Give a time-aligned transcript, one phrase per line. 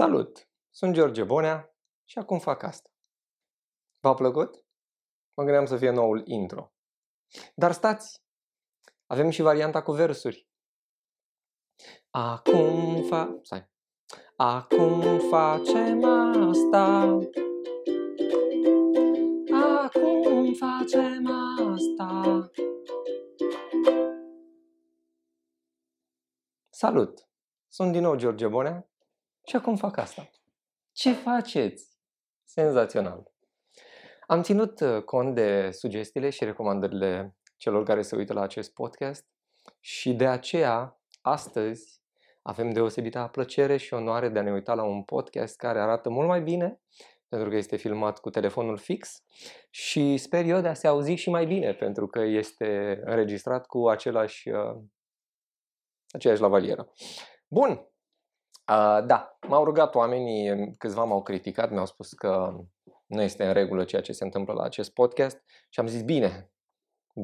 [0.00, 0.48] Salut!
[0.70, 1.74] Sunt George Bonea
[2.04, 2.90] și acum fac asta.
[3.98, 4.64] V-a plăcut?
[5.34, 6.72] Mă gândeam să fie noul intro.
[7.54, 8.22] Dar stați!
[9.06, 10.48] Avem și varianta cu versuri.
[12.10, 13.38] Acum fa...
[13.42, 13.70] Stai.
[14.36, 17.18] Acum facem asta.
[19.82, 21.26] Acum facem
[21.72, 22.50] asta.
[26.68, 27.28] Salut!
[27.68, 28.89] Sunt din nou George Bonea
[29.46, 30.30] și acum fac asta.
[30.92, 31.88] Ce faceți?
[32.44, 33.32] Senzațional!
[34.26, 39.26] Am ținut uh, cont de sugestiile și recomandările celor care se uită la acest podcast
[39.80, 42.00] și de aceea, astăzi,
[42.42, 46.28] avem deosebită plăcere și onoare de a ne uita la un podcast care arată mult
[46.28, 46.80] mai bine
[47.28, 49.22] pentru că este filmat cu telefonul fix
[49.70, 53.88] și sper eu de a se auzi și mai bine pentru că este înregistrat cu
[53.88, 54.76] același, uh,
[56.08, 56.92] aceeași lavalieră.
[57.48, 57.88] Bun,
[58.70, 62.60] Uh, da, m-au rugat oamenii, câțiva m-au criticat, mi-au spus că
[63.06, 66.52] nu este în regulă ceea ce se întâmplă la acest podcast și am zis bine,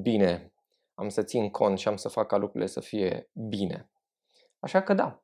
[0.03, 0.53] bine,
[0.95, 3.91] am să țin cont și am să fac ca lucrurile să fie bine.
[4.59, 5.23] Așa că da,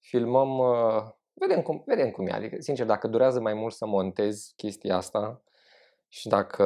[0.00, 1.02] filmăm, uh,
[1.32, 2.32] vedem, cum, vedem cum e.
[2.32, 5.42] Adică, sincer, dacă durează mai mult să montez chestia asta
[6.08, 6.64] și dacă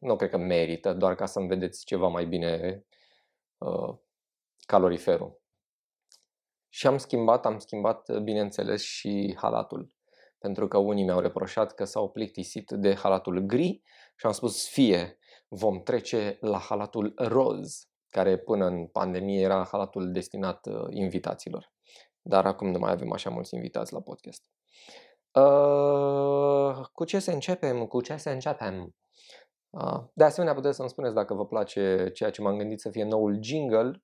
[0.00, 2.84] nu cred că merită, doar ca să-mi vedeți ceva mai bine
[3.58, 3.94] uh,
[4.66, 5.40] caloriferul.
[6.76, 9.92] Și am schimbat, am schimbat, bineînțeles, și halatul.
[10.38, 13.82] Pentru că unii mi-au reproșat că s-au plictisit de halatul gri
[14.16, 20.12] și am spus fie vom trece la halatul roz, care până în pandemie era halatul
[20.12, 21.72] destinat uh, invitaților.
[22.22, 24.42] Dar acum nu mai avem așa mulți invitați la podcast.
[25.32, 27.86] Uh, cu ce să începem?
[27.86, 28.94] Cu ce să începem?
[29.70, 33.04] Uh, de asemenea, puteți să-mi spuneți dacă vă place ceea ce m-am gândit să fie
[33.04, 34.02] noul jingle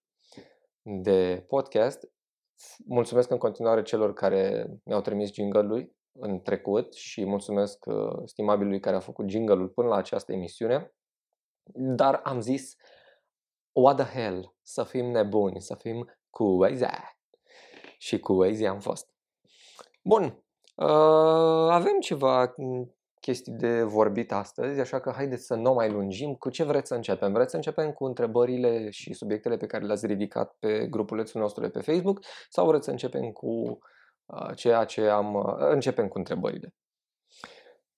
[0.83, 2.11] de podcast
[2.87, 8.97] mulțumesc în continuare celor care mi-au trimis jingle-ul în trecut și mulțumesc uh, stimabilului care
[8.97, 10.95] a făcut jingle-ul până la această emisiune.
[11.75, 12.77] Dar am zis,
[13.73, 16.91] what the hell, să fim nebuni, să fim cu Waze.
[17.99, 19.15] Și cu Waze am fost.
[20.03, 20.45] Bun,
[20.77, 22.55] uh, avem ceva
[23.23, 26.35] chestii de vorbit astăzi, așa că haideți să nu mai lungim.
[26.35, 27.33] Cu ce vreți să începem?
[27.33, 31.71] Vreți să începem cu întrebările și subiectele pe care le-ați ridicat pe grupulețul nostru de
[31.71, 33.79] pe Facebook sau vreți să începem cu
[34.27, 35.35] uh, ceea ce am...
[35.35, 36.75] Uh, începem cu întrebările.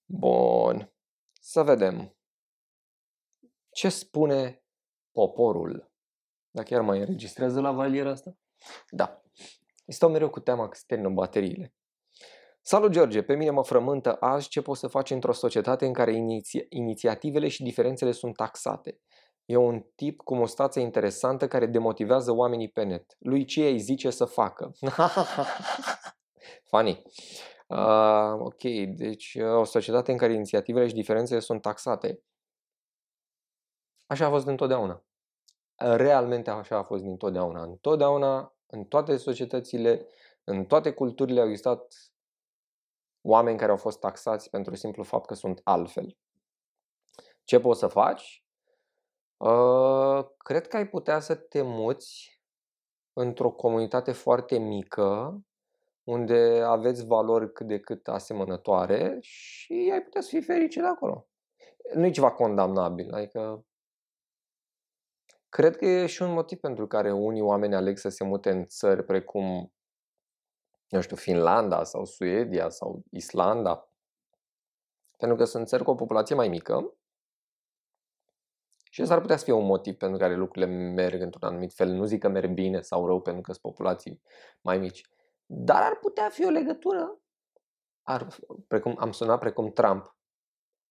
[0.05, 0.93] Bun.
[1.41, 2.15] Să vedem.
[3.69, 4.63] Ce spune
[5.11, 5.91] poporul?
[6.51, 8.37] Dacă chiar mai înregistrează la valiera asta?
[8.89, 9.21] Da.
[9.87, 11.73] Stau mereu cu teama că se termină bateriile.
[12.67, 16.13] Salut George, pe mine mă frământă azi ce poți să faci într-o societate în care
[16.13, 18.99] iniția- inițiativele și diferențele sunt taxate.
[19.45, 23.15] E un tip cu mustață interesantă care demotivează oamenii pe net.
[23.19, 24.71] Lui ce îi zice să facă?
[26.69, 27.01] Funny.
[27.67, 28.61] Uh, ok,
[28.95, 32.23] deci o societate în care inițiativele și diferențele sunt taxate.
[34.05, 35.03] Așa a fost întotdeauna.
[35.75, 37.63] Realmente așa a fost întotdeauna.
[37.63, 40.07] Întotdeauna, în toate societățile,
[40.43, 42.13] în toate culturile au existat
[43.25, 46.17] oameni care au fost taxați pentru simplu fapt că sunt altfel.
[47.43, 48.45] Ce poți să faci?
[49.37, 52.41] Uh, cred că ai putea să te muți
[53.13, 55.39] într-o comunitate foarte mică,
[56.03, 61.27] unde aveți valori cât de cât asemănătoare și ai putea să fii fericit de acolo.
[61.93, 63.65] Nu e ceva condamnabil, adică
[65.49, 68.65] cred că e și un motiv pentru care unii oameni aleg să se mute în
[68.65, 69.74] țări precum
[70.89, 73.89] nu știu, Finlanda sau Suedia sau Islanda,
[75.17, 76.97] pentru că sunt țări cu o populație mai mică
[78.95, 81.89] și ăsta ar putea să fie un motiv pentru care lucrurile merg într-un anumit fel.
[81.89, 84.21] Nu zic că merg bine sau rău pentru că sunt populații
[84.61, 85.01] mai mici,
[85.45, 87.19] dar ar putea fi o legătură,
[88.07, 88.27] ar,
[88.67, 90.17] precum, am sunat precum Trump,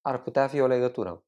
[0.01, 1.25] ar putea fi o legătură.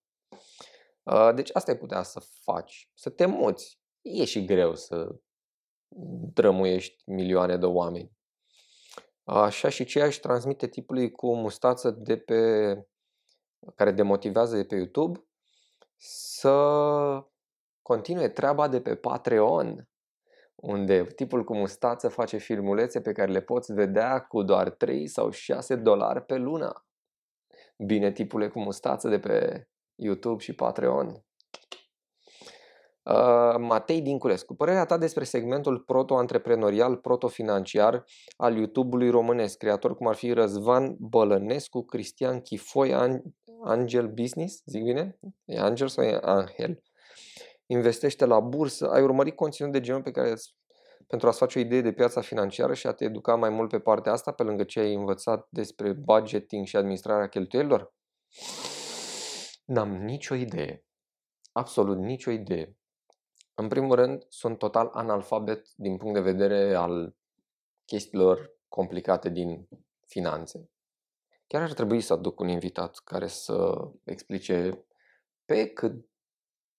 [1.03, 3.81] Uh, deci asta ai putea să faci, să te muți.
[4.01, 5.17] E și greu să
[6.33, 8.16] drămuiești milioane de oameni.
[9.27, 12.73] Așa și ceea își transmite tipului cu mustață de pe,
[13.75, 15.27] care demotivează de pe YouTube
[15.97, 16.57] să
[17.83, 19.89] continue treaba de pe Patreon,
[20.55, 25.31] unde tipul cu mustață face filmulețe pe care le poți vedea cu doar 3 sau
[25.31, 26.87] 6 dolari pe lună.
[27.77, 31.26] Bine, tipule cu mustață de pe YouTube și Patreon.
[33.11, 38.05] Uh, Matei Dinculescu, părerea ta despre segmentul proto-antreprenorial, proto-financiar
[38.37, 42.95] al YouTube-ului românesc, creator cum ar fi Răzvan Bălănescu, Cristian Chifoi,
[43.65, 45.19] Angel Business, zic bine?
[45.45, 46.83] E Angel sau e Angel?
[47.67, 50.35] Investește la bursă, ai urmărit conținut de genul pe care
[51.07, 53.79] pentru a-ți face o idee de piața financiară și a te educa mai mult pe
[53.79, 57.95] partea asta, pe lângă ce ai învățat despre budgeting și administrarea cheltuielilor?
[59.65, 60.85] N-am nicio idee.
[61.53, 62.77] Absolut nicio idee.
[63.59, 67.17] În primul rând, sunt total analfabet din punct de vedere al
[67.85, 69.69] chestiilor complicate din
[70.07, 70.71] finanțe.
[71.47, 74.87] Chiar ar trebui să aduc un invitat care să explice
[75.45, 76.09] pe cât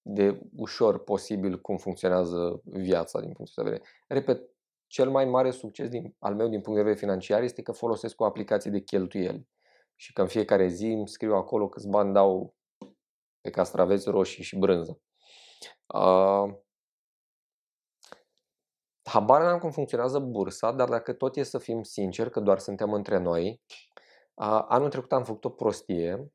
[0.01, 3.89] de ușor posibil cum funcționează viața din punctul de vedere.
[4.07, 4.49] Repet,
[4.87, 8.21] cel mai mare succes din, al meu din punct de vedere financiar este că folosesc
[8.21, 9.47] o aplicație de cheltuieli
[9.95, 12.55] și că în fiecare zi îmi scriu acolo câți bani dau
[13.41, 15.01] pe castraveți roșii și brânză.
[15.93, 16.65] Uh,
[19.07, 22.93] habar n-am cum funcționează bursa, dar dacă tot e să fim sinceri, că doar suntem
[22.93, 23.61] între noi,
[24.33, 26.31] uh, anul trecut am făcut o prostie,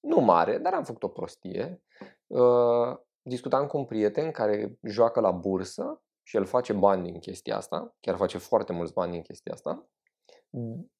[0.00, 1.82] nu mare, dar am făcut o prostie.
[2.26, 7.56] Uh, discutam cu un prieten care joacă la bursă și el face bani din chestia
[7.56, 9.88] asta, chiar face foarte mulți bani din chestia asta.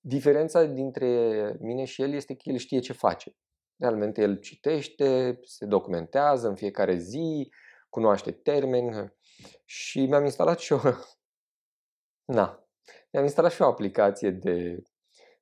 [0.00, 1.08] Diferența dintre
[1.60, 3.36] mine și el este că el știe ce face.
[3.76, 7.50] Realmente el citește, se documentează în fiecare zi,
[7.88, 9.14] cunoaște termeni
[9.64, 10.78] și mi-am instalat și o...
[12.24, 12.66] Na,
[13.10, 14.82] mi-am instalat și o aplicație de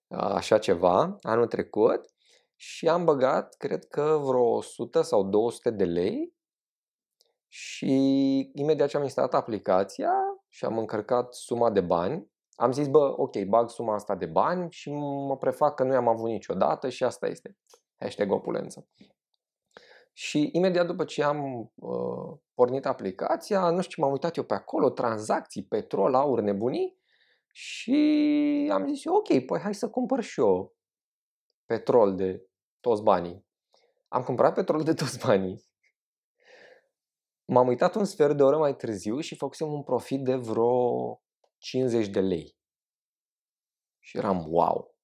[0.08, 2.00] așa ceva anul trecut
[2.56, 6.34] și am băgat, cred că vreo 100 sau 200 de lei
[7.48, 7.94] și
[8.54, 10.12] imediat ce am instalat aplicația
[10.48, 14.70] și am încărcat suma de bani, am zis, bă, ok, bag suma asta de bani
[14.70, 14.90] și
[15.26, 17.56] mă prefac că nu i-am avut niciodată și asta este.
[17.98, 18.88] Hashtag opulență.
[20.12, 24.54] Și imediat după ce am uh, pornit aplicația, nu știu ce m-am uitat eu pe
[24.54, 27.00] acolo, tranzacții, petrol, aur, nebunii
[27.52, 30.74] și am zis eu, ok, păi hai să cumpăr și eu
[31.64, 32.46] petrol de
[32.80, 33.46] toți banii.
[34.08, 35.70] Am cumpărat petrol de toți banii
[37.52, 41.22] M-am uitat un sfert de oră mai târziu și făcusem un profit de vreo
[41.58, 42.56] 50 de lei.
[43.98, 44.94] Și eram wow,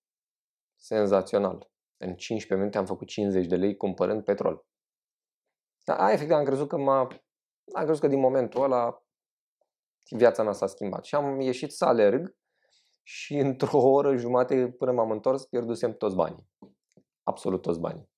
[0.76, 1.70] senzațional.
[1.96, 4.66] În 15 minute am făcut 50 de lei cumpărând petrol.
[5.88, 7.00] Dar efectiv am crezut că m-a...
[7.75, 9.02] Am crezut că din momentul ăla
[10.11, 11.05] viața mea s-a schimbat.
[11.05, 12.37] Și am ieșit să alerg
[13.02, 16.49] și într-o oră jumate până m-am întors pierdusem toți banii.
[17.23, 18.11] Absolut toți banii.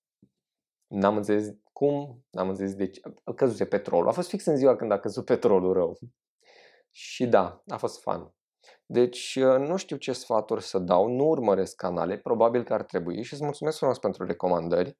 [0.87, 3.01] N-am înțeles cum, n-am înțeles de ce,
[3.37, 4.09] căzuse petrolul.
[4.09, 5.99] A fost fix în ziua când a căzut petrolul rău.
[6.91, 8.35] Și da, a fost fan.
[8.87, 13.23] Deci uh, nu știu ce sfaturi să dau, nu urmăresc canale, probabil că ar trebui
[13.23, 14.99] și îți mulțumesc frumos pentru recomandări.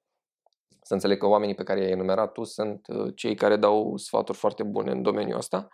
[0.81, 4.37] Să înțeleg că oamenii pe care i-ai enumerat tu sunt uh, cei care dau sfaturi
[4.37, 5.67] foarte bune în domeniul ăsta.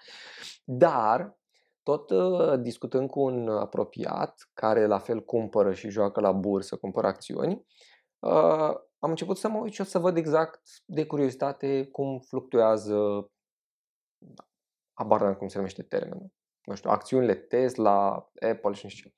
[0.63, 1.37] Dar,
[1.83, 7.07] tot uh, discutând cu un apropiat care la fel cumpără și joacă la bursă, cumpără
[7.07, 7.65] acțiuni,
[8.99, 13.29] am început să mă uit și o să văd exact de curiozitate cum fluctuează,
[14.93, 16.31] abar n cum se numește termenul,
[16.63, 19.13] nu știu, acțiunile Tesla, Apple și nu știu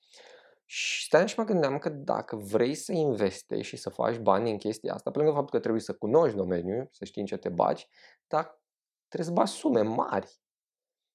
[0.71, 4.57] Și stai și mă gândeam că dacă vrei să investești și să faci bani în
[4.57, 7.49] chestia asta, pe lângă faptul că trebuie să cunoști domeniul, să știi în ce te
[7.49, 7.87] bagi,
[8.27, 8.61] dar
[9.07, 10.39] trebuie să bagi sume mari.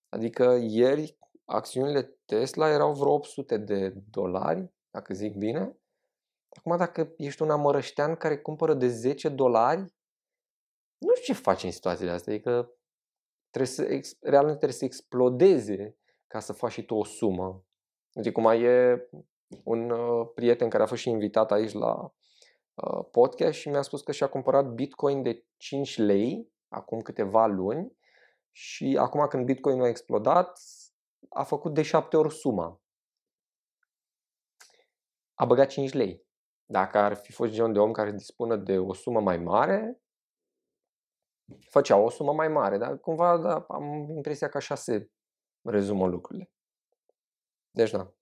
[0.09, 5.79] Adică ieri acțiunile Tesla erau vreo 800 de dolari, dacă zic bine,
[6.57, 9.81] Acum, dacă ești un amărăștean care cumpără de 10 dolari,
[10.99, 12.33] nu știu ce faci în situațiile astea.
[12.33, 12.79] Adică
[13.51, 13.83] trebuie să,
[14.21, 17.65] realmente trebuie să explodeze ca să faci și tu o sumă.
[18.13, 19.09] Deci cum e
[19.65, 22.13] un uh, prieten care a fost și invitat aici la
[22.75, 27.97] uh, podcast și mi-a spus că și-a cumpărat Bitcoin de 5 lei acum câteva luni
[28.51, 30.59] și acum când Bitcoin a explodat
[31.29, 32.83] a făcut de 7 ori suma.
[35.35, 36.27] A băgat 5 lei.
[36.65, 40.03] Dacă ar fi fost genul de om care dispună de o sumă mai mare,
[41.71, 45.11] făcea o sumă mai mare, dar cumva da, am impresia că așa se
[45.63, 46.51] rezumă lucrurile.
[47.71, 48.15] Deci da.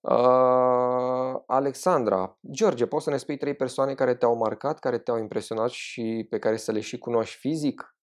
[0.00, 5.70] Uh, Alexandra, George, poți să ne spui trei persoane care te-au marcat, care te-au impresionat
[5.70, 7.96] și pe care să le și cunoști fizic?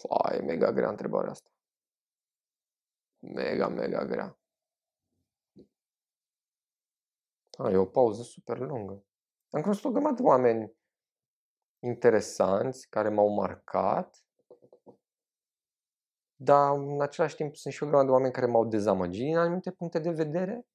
[0.00, 1.50] Fai, mega grea întrebarea asta.
[3.18, 4.38] Mega, mega grea.
[7.58, 9.04] A, e o pauză super lungă.
[9.50, 10.72] Am cunoscut o grămadă de oameni
[11.78, 14.24] interesanți care m-au marcat,
[16.40, 19.70] dar în același timp sunt și o grămadă de oameni care m-au dezamăgit din anumite
[19.70, 20.66] puncte de vedere.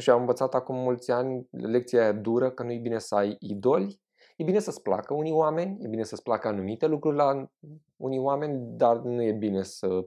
[0.00, 3.36] Și am învățat acum mulți ani lecția aia dură că nu e bine să ai
[3.40, 4.00] idoli.
[4.36, 7.50] E bine să-ți placă unii oameni, e bine să-ți placă anumite lucruri la
[7.96, 10.06] unii oameni, dar nu e bine să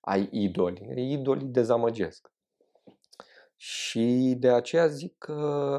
[0.00, 1.12] ai idoli.
[1.12, 2.32] Idolii dezamăgesc.
[3.56, 5.78] Și de aceea zic că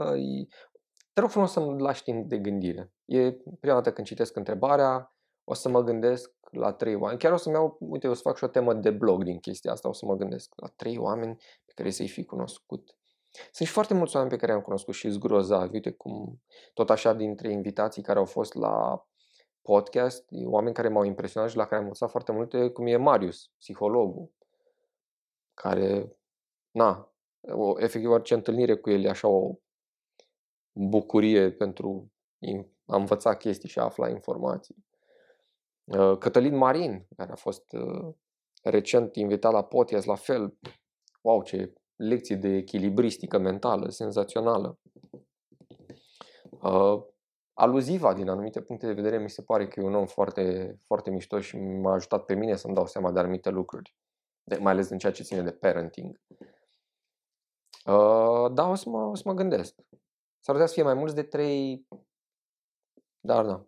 [1.14, 2.94] te rog frumos să-mi lași timp de gândire.
[3.06, 7.20] E prima dată când citesc întrebarea, o să mă gândesc la trei oameni.
[7.20, 9.72] Chiar o să-mi iau, uite, o să fac și o temă de blog din chestia
[9.72, 12.96] asta, o să mă gândesc la trei oameni pe care să-i fi cunoscut.
[13.52, 15.74] Sunt și foarte mulți oameni pe care i-am cunoscut și zgrozavi.
[15.74, 16.42] Uite cum,
[16.74, 19.06] tot așa, dintre invitații care au fost la
[19.62, 23.52] podcast, oameni care m-au impresionat și la care am învățat foarte multe, cum e Marius,
[23.58, 24.32] psihologul,
[25.54, 26.18] care,
[26.72, 29.56] na, o, efectiv orice întâlnire cu el e așa o
[30.72, 32.12] bucurie pentru
[32.86, 34.86] a învăța chestii și a afla informații.
[35.84, 38.14] Uh, Cătălin Marin, care a fost uh,
[38.64, 40.58] recent invitat la podcast, la fel,
[41.22, 44.80] wow, ce lecții de echilibristică mentală, senzațională.
[46.62, 47.04] Uh,
[47.54, 51.10] aluziva, din anumite puncte de vedere, mi se pare că e un om foarte, foarte
[51.10, 53.96] mișto și m-a ajutat pe mine să-mi dau seama de anumite lucruri,
[54.44, 56.22] de, mai ales în ceea ce ține de parenting.
[57.86, 59.76] Uh, da, o să, mă, o să mă gândesc.
[60.40, 61.88] S-ar putea să fie mai mulți de trei,
[63.20, 63.68] dar da.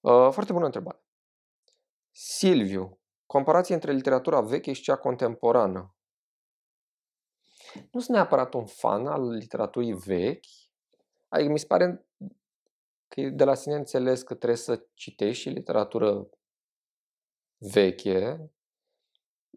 [0.00, 1.02] Uh, foarte bună întrebare.
[2.10, 5.94] Silviu, comparație între literatura veche și cea contemporană.
[7.90, 10.44] Nu sunt neapărat un fan al literaturii vechi,
[11.28, 12.06] adică mi se pare
[13.08, 16.28] că e de la sine înțeles că trebuie să citești și literatură
[17.58, 18.50] veche,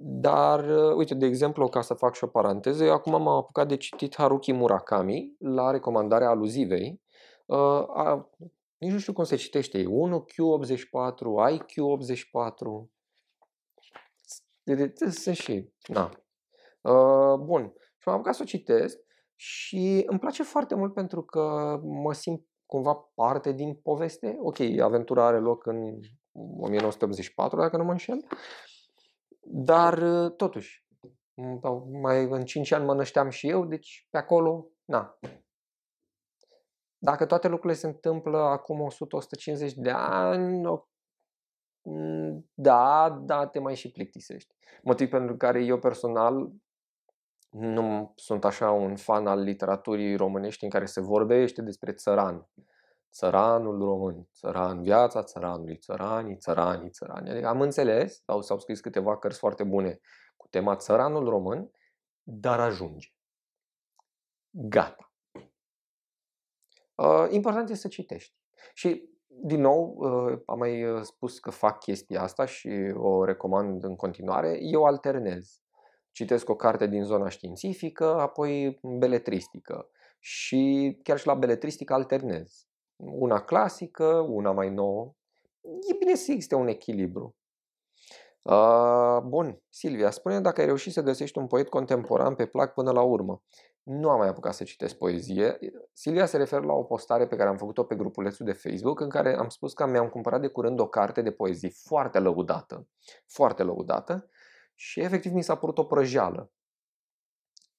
[0.03, 3.77] dar, uite, de exemplu, ca să fac și o paranteză, eu acum m-am apucat de
[3.77, 7.01] citit Haruki Murakami la recomandarea aluzivei.
[7.45, 8.29] Uh, a,
[8.81, 9.83] nici nu știu cum se citește.
[9.83, 9.87] 1Q84,
[11.51, 12.89] IQ84.
[15.09, 15.73] Sunt și...
[15.87, 16.11] Na.
[16.81, 17.73] Uh, bun.
[17.97, 18.97] Și m-am apucat să o citesc
[19.35, 24.37] și îmi place foarte mult pentru că mă simt cumva parte din poveste.
[24.39, 25.99] Ok, aventura are loc în
[26.31, 28.25] 1984, dacă nu mă înșel.
[29.41, 30.85] Dar totuși,
[32.01, 35.19] mai în 5 ani mă nășteam și eu, deci pe acolo, na.
[37.03, 38.89] Dacă toate lucrurile se întâmplă acum
[39.69, 40.61] 100-150 de ani,
[42.53, 44.55] da, da, te mai și plictisești.
[44.83, 46.51] Motiv pentru care eu personal
[47.49, 52.49] nu sunt așa un fan al literaturii românești în care se vorbește despre țăran.
[53.11, 57.31] Țăranul român, țăran, viața țăranului, țăranii, țăranii, țăranii.
[57.31, 59.99] Adică am înțeles, sau s-au scris câteva cărți foarte bune
[60.37, 61.71] cu tema țăranul român,
[62.23, 63.07] dar ajunge.
[64.49, 65.10] Gata.
[67.01, 68.33] Uh, important este să citești.
[68.73, 73.83] Și, din nou, uh, am mai uh, spus că fac chestia asta și o recomand
[73.83, 74.57] în continuare.
[74.61, 75.61] Eu alternez
[76.11, 79.89] citesc o carte din zona științifică, apoi beletristică.
[80.19, 82.67] Și chiar și la beletristică alternez.
[82.95, 85.15] Una clasică, una mai nouă.
[85.61, 87.35] E bine să existe un echilibru.
[88.41, 92.91] Uh, bun, Silvia, spune dacă ai reușit să găsești un poet contemporan pe plac până
[92.91, 93.41] la urmă.
[93.83, 95.57] Nu am mai apucat să citesc poezie.
[95.93, 99.09] Silvia se referă la o postare pe care am făcut-o pe grupulețul de Facebook în
[99.09, 102.87] care am spus că mi-am cumpărat de curând o carte de poezie foarte lăudată,
[103.27, 104.29] foarte lăudată
[104.75, 106.51] și efectiv mi s-a părut o prăjeală.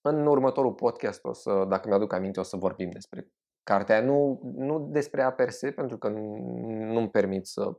[0.01, 3.33] În următorul podcast, o să, dacă mi-aduc aminte, o să vorbim despre
[3.63, 6.37] cartea Nu, nu despre ea per se, pentru că nu,
[6.93, 7.73] nu-mi permit să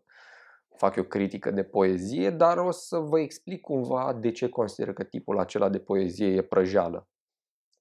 [0.76, 5.04] fac o critică de poezie, dar o să vă explic cumva de ce consider că
[5.04, 7.08] tipul acela de poezie e prăjeală.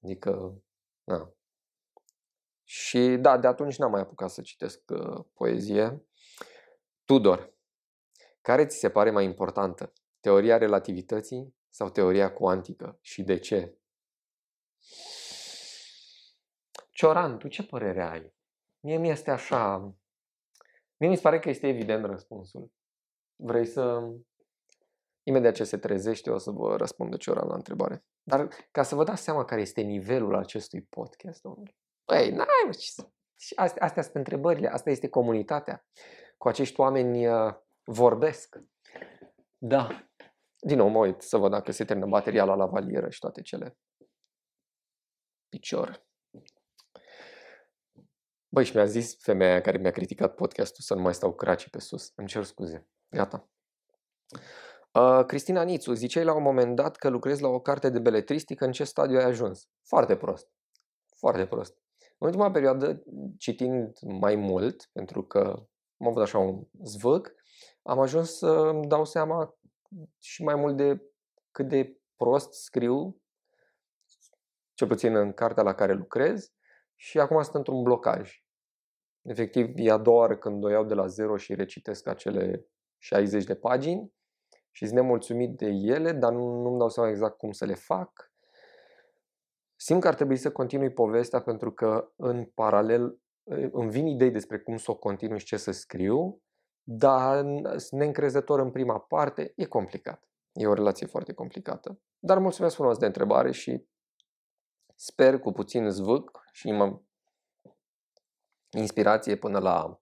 [0.03, 0.63] Adică,
[1.03, 1.33] na.
[2.63, 6.05] Și da, de atunci n-am mai apucat să citesc uh, poezie.
[7.03, 7.53] Tudor,
[8.41, 9.93] care ți se pare mai importantă?
[10.19, 13.77] Teoria relativității sau teoria cuantică și de ce?
[16.89, 18.33] Cioran, tu ce părere ai?
[18.79, 19.77] Mie mi este așa...
[20.97, 22.71] Mie mi se pare că este evident răspunsul.
[23.35, 24.13] Vrei să...
[25.23, 28.05] Imediat ce se trezește o să vă răspundă Cioran la întrebare.
[28.23, 31.75] Dar ca să vă dați seama care este nivelul acestui podcast, domnule.
[32.05, 33.03] Păi, n-ai, mă, ce...
[33.55, 35.85] Astea, astea sunt întrebările, asta este comunitatea.
[36.37, 37.53] Cu acești oameni uh,
[37.83, 38.59] vorbesc.
[39.57, 40.07] Da,
[40.65, 43.77] din nou mă uit să văd dacă se termină bateria la lavalieră și toate cele.
[45.49, 46.05] Picior.
[48.49, 51.79] Băi, și mi-a zis femeia care mi-a criticat podcastul să nu mai stau craci pe
[51.79, 52.11] sus.
[52.15, 52.87] Îmi cer scuze.
[53.09, 53.49] Gata.
[54.93, 58.65] Uh, Cristina Nițu, ziceai la un moment dat că lucrezi la o carte de beletristică,
[58.65, 59.69] în ce stadiu ai ajuns?
[59.87, 60.49] Foarte prost.
[61.15, 61.77] Foarte prost.
[62.17, 63.03] În ultima perioadă,
[63.37, 65.39] citind mai mult, pentru că
[65.97, 67.33] am avut așa un zvâc,
[67.81, 69.57] am ajuns să îmi dau seama
[70.19, 71.01] și mai mult de
[71.51, 73.21] cât de prost scriu,
[74.73, 76.53] cel puțin în cartea la care lucrez,
[76.95, 78.43] și acum sunt într-un blocaj.
[79.21, 82.65] Efectiv, e a doua oară când o iau de la zero și recitesc acele
[82.97, 84.12] 60 de pagini
[84.75, 88.31] și sunt nemulțumit de ele, dar nu, nu-mi dau seama exact cum să le fac.
[89.75, 93.19] Simt că ar trebui să continui povestea pentru că în paralel
[93.71, 96.41] îmi vin idei despre cum să o continui și ce să scriu,
[96.83, 97.45] dar
[97.89, 100.27] neîncrezător în prima parte, e complicat.
[100.51, 101.99] E o relație foarte complicată.
[102.19, 103.87] Dar mulțumesc frumos de întrebare și
[104.95, 106.73] sper cu puțin zvâc și
[108.69, 110.01] inspirație până la,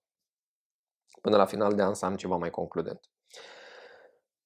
[1.22, 3.11] până la final de an să am ceva mai concludent.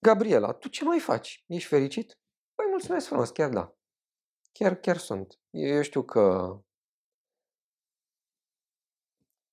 [0.06, 1.44] Gabriela, tu ce mai faci?
[1.48, 2.20] Ești fericit?
[2.56, 3.76] Păi mulțumesc frumos, chiar da.
[4.52, 5.40] Chiar, chiar sunt.
[5.50, 6.58] Eu știu că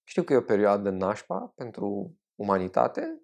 [0.02, 3.22] știu că e o perioadă nașpa pentru umanitate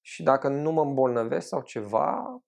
[0.00, 2.42] și dacă nu mă îmbolnăvesc sau ceva,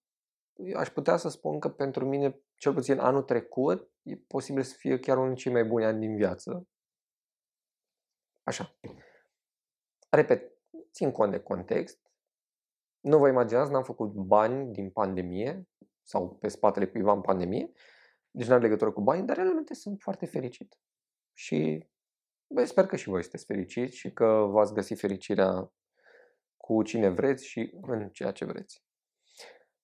[0.76, 4.98] aș putea să spun că pentru mine, cel puțin anul trecut, e posibil să fie
[4.98, 6.68] chiar unul dintre cei mai buni ani din viață.
[8.42, 8.78] Așa.
[10.10, 10.52] Repet,
[10.92, 12.05] țin cont de context.
[13.06, 15.68] Nu vă imaginați, n-am făcut bani din pandemie
[16.02, 17.72] sau pe spatele cuiva în pandemie,
[18.30, 20.78] deci n-am legătură cu bani, dar realmente sunt foarte fericit.
[21.32, 21.88] Și
[22.54, 25.72] bă, sper că și voi sunteți fericiți și că v-ați găsit fericirea
[26.56, 28.84] cu cine vreți și în ceea ce vreți.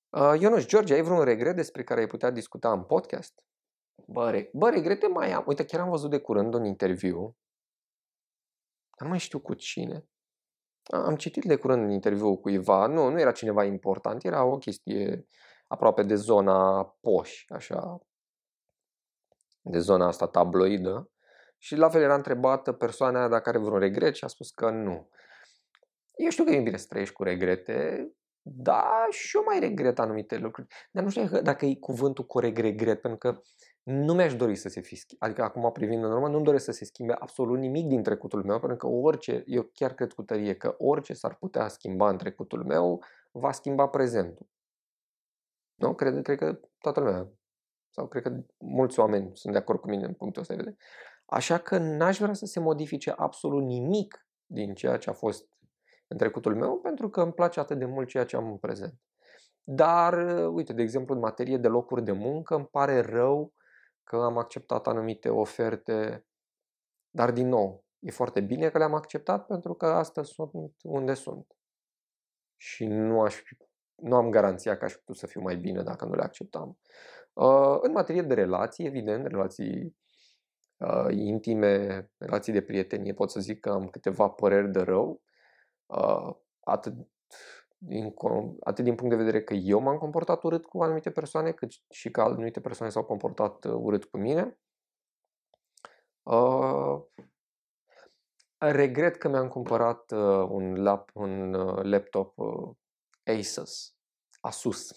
[0.08, 3.46] Uh, Ionuș, George, ai vreun regret despre care ai putea discuta în podcast?
[4.06, 5.44] Bă, re- bă, regrete mai am.
[5.46, 7.36] Uite, chiar am văzut de curând un interviu.
[8.98, 10.06] Nu mai știu cu cine.
[10.92, 12.87] Am citit de curând un interviu cu cuiva.
[12.87, 14.25] Nu, nu era cineva important.
[14.25, 15.26] Era o chestie
[15.66, 17.99] aproape de zona poș, așa.
[19.61, 21.11] De zona asta tabloidă.
[21.58, 24.70] Și la fel era întrebată persoana aia dacă are vreun regret și a spus că
[24.70, 25.08] nu.
[26.14, 28.08] Eu știu că e bine să trăiești cu regrete,
[28.42, 30.68] da, și eu mai regret anumite lucruri.
[30.90, 33.40] Dar nu știu dacă e cuvântul corect regret, pentru că
[33.82, 35.28] nu mi-aș dori să se fi schimbat.
[35.28, 38.58] Adică acum privind în urmă, nu-mi doresc să se schimbe absolut nimic din trecutul meu,
[38.58, 42.64] pentru că orice, eu chiar cred cu tărie că orice s-ar putea schimba în trecutul
[42.64, 44.46] meu, va schimba prezentul.
[45.74, 45.94] Nu?
[45.94, 47.30] Cred, cred că toată lumea,
[47.90, 50.82] sau cred că mulți oameni sunt de acord cu mine în punctul ăsta de vedere.
[51.26, 55.48] Așa că n-aș vrea să se modifice absolut nimic din ceea ce a fost
[56.07, 58.94] în trecutul meu, pentru că îmi place atât de mult ceea ce am în prezent.
[59.62, 60.14] Dar,
[60.52, 63.52] uite, de exemplu, în materie de locuri de muncă, îmi pare rău
[64.04, 66.26] că am acceptat anumite oferte,
[67.10, 70.50] dar din nou, e foarte bine că le-am acceptat pentru că astăzi sunt
[70.82, 71.56] unde sunt.
[72.56, 73.42] Și nu, aș,
[73.94, 76.78] nu am garanția că aș putea să fiu mai bine dacă nu le acceptam.
[77.32, 79.96] Uh, în materie de relații, evident, relații
[80.76, 85.22] uh, intime, relații de prietenie, pot să zic că am câteva păreri de rău,
[85.86, 86.94] uh, atât
[87.85, 88.14] din,
[88.61, 92.11] atât din punct de vedere că eu m-am comportat urât cu anumite persoane, cât și
[92.11, 94.59] că anumite persoane s-au comportat uh, urât cu mine.
[96.23, 97.01] Uh,
[98.59, 102.71] regret că mi-am cumpărat uh, un, lap, un uh, laptop uh,
[103.38, 103.95] Asus,
[104.40, 104.92] Asus,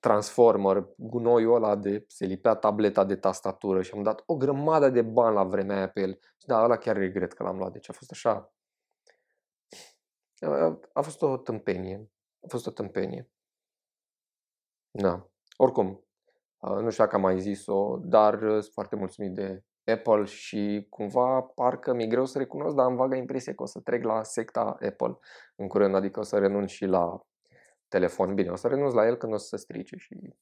[0.00, 5.02] Transformer, gunoiul ăla de se lipea tableta de tastatură și am dat o grămadă de
[5.02, 6.18] bani la vremea aia pe el.
[6.38, 7.72] Și da, ăla chiar regret că l-am luat.
[7.72, 8.52] Deci a fost așa
[10.92, 12.10] a fost o tâmpenie.
[12.40, 13.30] A fost o tâmpenie.
[14.90, 15.30] Da.
[15.56, 16.04] Oricum,
[16.60, 21.92] nu știu dacă am mai zis-o, dar sunt foarte mulțumit de Apple și cumva parcă
[21.92, 25.18] mi-e greu să recunosc, dar am vaga impresie că o să trec la secta Apple
[25.56, 27.26] în curând, adică o să renunț și la
[27.88, 28.34] telefon.
[28.34, 30.34] Bine, o să renunț la el când o să se strice și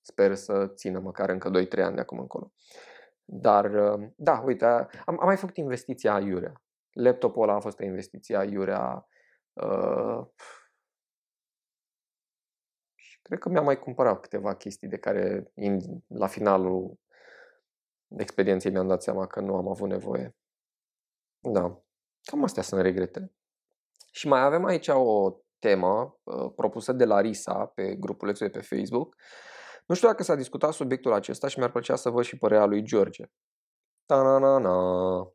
[0.00, 2.52] sper să țină măcar încă 2-3 ani de acum încolo.
[3.24, 3.70] Dar,
[4.16, 4.88] da, uite, am,
[5.20, 6.62] am mai făcut investiția iurea.
[6.90, 9.06] Laptopul ăla a fost o investiție iurea
[9.62, 10.26] Uh,
[12.94, 15.52] și cred că mi-am mai cumpărat câteva chestii de care
[16.06, 16.98] la finalul
[18.16, 20.36] experienței mi-am dat seama că nu am avut nevoie.
[21.38, 21.82] Da,
[22.22, 23.32] cam astea sunt regretele.
[24.10, 29.16] Și mai avem aici o temă uh, propusă de Larisa pe grupulețul de pe Facebook.
[29.86, 32.82] Nu știu dacă s-a discutat subiectul acesta și mi-ar plăcea să văd și părerea lui
[32.82, 33.24] George.
[34.06, 35.32] Ta-na-na-na.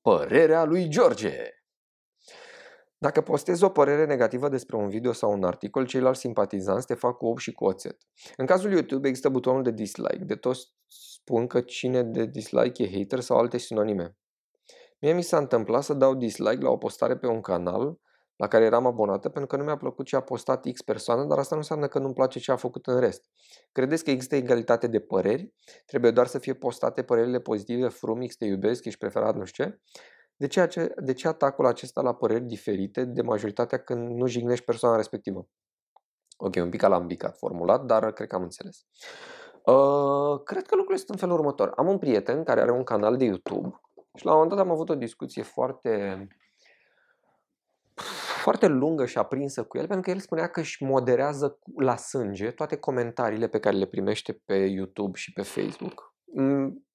[0.00, 1.50] Părerea lui George.
[2.98, 7.16] Dacă postezi o părere negativă despre un video sau un articol, ceilalți simpatizanți te fac
[7.16, 7.96] cu 8 și cu oțet.
[8.36, 10.24] În cazul YouTube există butonul de dislike.
[10.24, 14.16] De toți spun că cine de dislike e hater sau alte sinonime.
[15.00, 17.98] Mie mi s-a întâmplat să dau dislike la o postare pe un canal
[18.36, 21.38] la care eram abonată pentru că nu mi-a plăcut ce a postat X persoană, dar
[21.38, 23.24] asta nu înseamnă că nu-mi place ce a făcut în rest.
[23.72, 25.54] Credeți că există egalitate de păreri?
[25.86, 29.64] Trebuie doar să fie postate părerile pozitive, frum, X te iubesc, ești preferat, nu știu
[29.64, 29.80] ce?
[30.36, 34.64] De ce, ace- de ce atacul acesta la păreri diferite de majoritatea când nu jignești
[34.64, 35.48] persoana respectivă?
[36.36, 38.86] Ok, un pic alambicat formulat, dar cred că am înțeles.
[39.64, 41.72] Uh, cred că lucrurile sunt în felul următor.
[41.76, 43.80] Am un prieten care are un canal de YouTube
[44.14, 46.26] și la un moment dat am avut o discuție foarte
[48.42, 52.50] foarte lungă și aprinsă cu el, pentru că el spunea că își moderează la sânge
[52.50, 56.14] toate comentariile pe care le primește pe YouTube și pe Facebook.
[56.24, 56.86] Mm,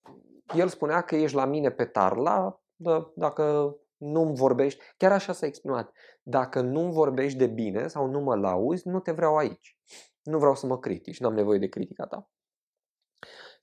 [0.56, 5.46] el spunea că ești la mine pe tarla, da, dacă nu-mi vorbești, chiar așa s-a
[5.46, 5.92] exprimat,
[6.24, 9.78] dacă nu-mi vorbești de bine sau nu mă lauzi, nu te vreau aici.
[10.24, 12.30] Nu vreau să mă critici, nu am nevoie de critica ta.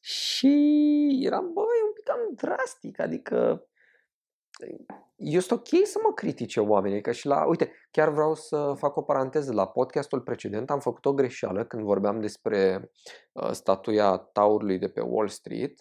[0.00, 0.48] Și
[1.24, 3.68] eram, băi, un pic cam drastic, adică
[5.16, 9.02] este ok să mă critique oamenii, că și la, uite, chiar vreau să fac o
[9.02, 12.90] paranteză, la podcastul precedent am făcut o greșeală când vorbeam despre
[13.32, 15.80] uh, statuia taurului de pe Wall Street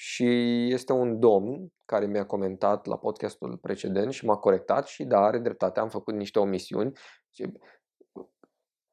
[0.00, 0.26] și
[0.72, 5.38] este un domn care mi-a comentat la podcastul precedent și m-a corectat și da, are
[5.38, 6.92] dreptate, am făcut niște omisiuni.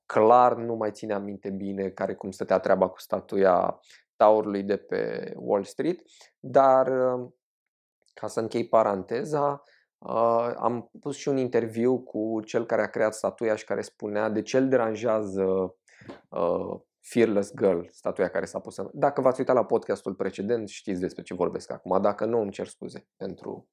[0.06, 3.80] Clar nu mai ține aminte bine care cum stătea treaba cu statuia
[4.16, 6.02] taurului de pe Wall Street,
[6.40, 7.30] dar uh,
[8.14, 9.64] ca să închei paranteza,
[9.98, 14.30] uh, am pus și un interviu cu cel care a creat statuia și care spunea
[14.30, 15.76] de ce îl deranjează
[16.30, 18.90] uh, Fearless Girl, statuia care s-a pus în...
[18.94, 22.02] Dacă v-ați uitat la podcastul precedent, știți despre ce vorbesc acum.
[22.02, 23.70] Dacă nu, îmi cer scuze pentru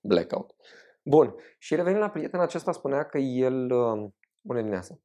[0.00, 0.54] blackout.
[1.04, 1.34] Bun.
[1.58, 4.98] Și revenind la prietenul acesta, spunea că el, uh, bună dimineața,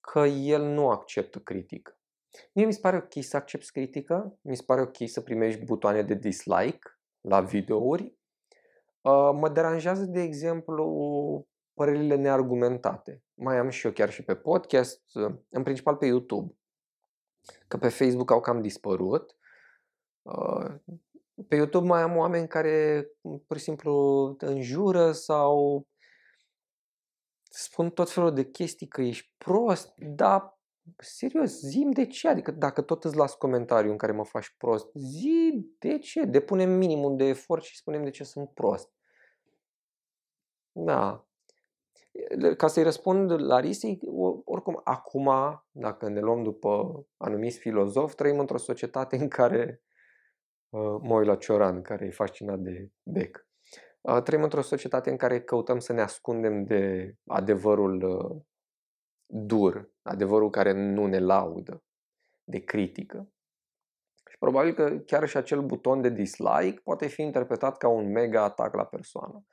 [0.00, 1.98] că el nu acceptă critică.
[2.52, 6.02] Mie mi se pare ok să accepti critică, mi se pare ok să primești butoane
[6.02, 8.02] de dislike, la videouri.
[9.00, 13.22] Uh, mă deranjează, de exemplu, părerile neargumentate.
[13.34, 16.52] Mai am și eu chiar și pe podcast, uh, în principal pe YouTube.
[17.68, 19.36] Că pe Facebook au cam dispărut.
[20.22, 20.74] Uh,
[21.48, 23.08] pe YouTube mai am oameni care
[23.46, 25.86] pur și simplu înjură sau
[27.50, 30.58] spun tot felul de chestii că ești prost, dar
[30.96, 34.86] serios, zim de ce, adică dacă tot îți las comentariu în care mă faci prost,
[34.94, 38.92] zi de ce, depunem minimum de efort și spunem de ce sunt prost.
[40.72, 41.27] Da.
[42.56, 43.98] Ca să-i răspund la Risi,
[44.44, 45.30] oricum, acum,
[45.70, 49.82] dacă ne luăm după anumiți filozofi, trăim într-o societate în care,
[50.68, 53.46] uh, mă uit la Cioran, care e fascinat de bec,
[54.00, 58.42] uh, trăim într-o societate în care căutăm să ne ascundem de adevărul uh,
[59.26, 61.82] dur, adevărul care nu ne laudă,
[62.44, 63.32] de critică.
[64.30, 68.42] Și probabil că chiar și acel buton de dislike poate fi interpretat ca un mega
[68.42, 69.44] atac la persoană.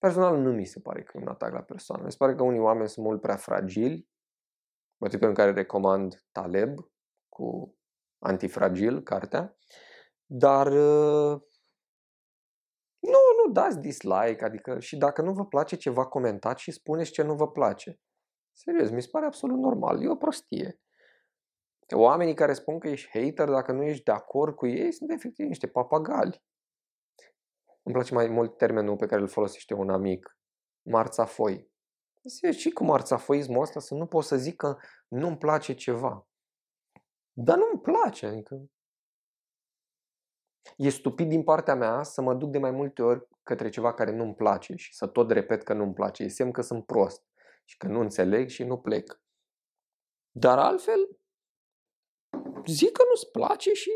[0.00, 2.04] Personal nu mi se pare că e un atac la persoană.
[2.04, 4.08] Mi se pare că unii oameni sunt mult prea fragili,
[5.00, 6.78] motiv în care recomand Taleb
[7.28, 7.76] cu
[8.18, 9.56] Antifragil, cartea,
[10.26, 11.40] dar uh,
[12.98, 17.22] nu, nu dați dislike, adică și dacă nu vă place ceva, comentați și spuneți ce
[17.22, 18.00] nu vă place.
[18.52, 20.02] Serios, mi se pare absolut normal.
[20.02, 20.80] E o prostie.
[21.94, 25.46] Oamenii care spun că ești hater dacă nu ești de acord cu ei sunt efectiv
[25.46, 26.42] niște papagali.
[27.82, 30.38] Îmi place mai mult termenul pe care îl folosește un amic,
[30.82, 31.70] marțafoi.
[32.22, 34.76] Zice, și cu marțafoismul ăsta să nu pot să zic că
[35.08, 36.28] nu-mi place ceva.
[37.32, 38.70] Dar nu-mi place, adică...
[40.76, 44.10] E stupid din partea mea să mă duc de mai multe ori către ceva care
[44.16, 46.22] nu-mi place și să tot repet că nu-mi place.
[46.22, 47.24] E semn că sunt prost
[47.64, 49.20] și că nu înțeleg și nu plec.
[50.30, 51.18] Dar altfel,
[52.66, 53.90] zic că nu-ți place și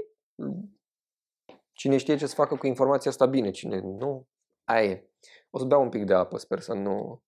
[1.75, 4.29] cine știe ce să facă cu informația asta bine, cine nu,
[4.65, 5.09] aia e.
[5.51, 7.23] O să beau un pic de apă, sper să nu...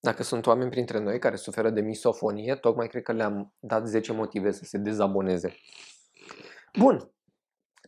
[0.00, 4.12] Dacă sunt oameni printre noi care suferă de misofonie, tocmai cred că le-am dat 10
[4.12, 5.54] motive să se dezaboneze.
[6.78, 7.14] Bun.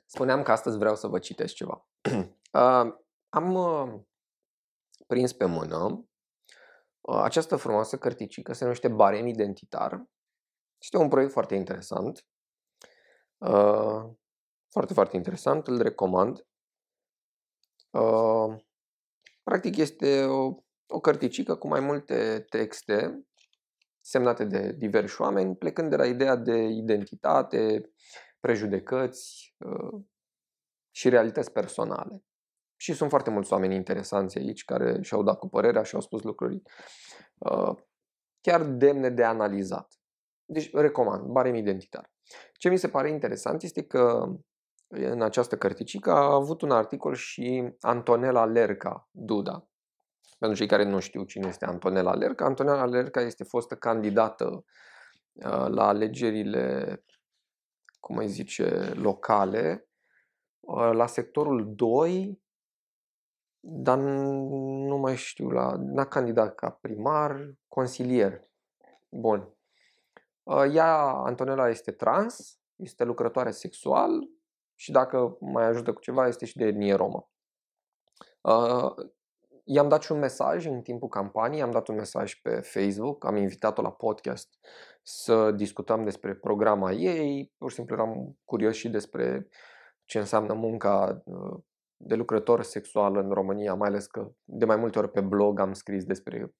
[0.07, 1.88] Spuneam că astăzi vreau să vă citesc ceva.
[2.53, 2.92] Uh,
[3.38, 4.01] am uh,
[5.07, 6.07] prins pe mână
[7.01, 10.07] uh, această frumoasă cărticică, se numește Barem Identitar.
[10.87, 12.27] Este un proiect foarte interesant.
[13.38, 14.05] Uh,
[14.68, 16.46] foarte, foarte interesant, îl recomand.
[17.90, 18.57] Uh,
[19.42, 23.27] practic este o, o cărticică cu mai multe texte
[24.01, 27.90] semnate de diversi oameni, plecând de la ideea de identitate,
[28.40, 30.05] prejudecăți uh,
[30.90, 32.25] și realități personale.
[32.77, 36.22] Și sunt foarte mulți oameni interesanți aici care și-au dat cu părerea și au spus
[36.22, 36.62] lucruri
[37.38, 37.77] uh,
[38.40, 39.95] chiar demne de analizat.
[40.46, 42.11] Deci recomand, barem identitar.
[42.52, 44.24] Ce mi se pare interesant este că
[44.87, 49.68] în această cărticică a avut un articol și Antonella Lerca Duda.
[50.38, 54.64] Pentru cei care nu știu cine este Antonella Lerca, Antonella Lerca este fostă candidată
[55.32, 57.04] uh, la alegerile,
[58.00, 59.88] cum îi zice, locale,
[60.61, 62.44] uh, la sectorul 2
[63.68, 68.40] dar nu mai știu, la, n-a candidat ca primar, consilier.
[69.09, 69.56] Bun.
[70.46, 74.11] Uh, ea, Antonella, este trans, este lucrătoare sexual
[74.74, 77.30] și dacă mai ajută cu ceva, este și de etnie romă.
[78.40, 78.94] Uh,
[79.64, 83.37] i-am dat și un mesaj în timpul campaniei, am dat un mesaj pe Facebook, am
[83.37, 84.59] invitat-o la podcast
[85.02, 89.48] să discutăm despre programa ei, pur și simplu eram curios și despre
[90.04, 91.59] ce înseamnă munca uh,
[91.96, 95.72] de lucrător sexual în România, mai ales că de mai multe ori pe blog am
[95.72, 96.54] scris despre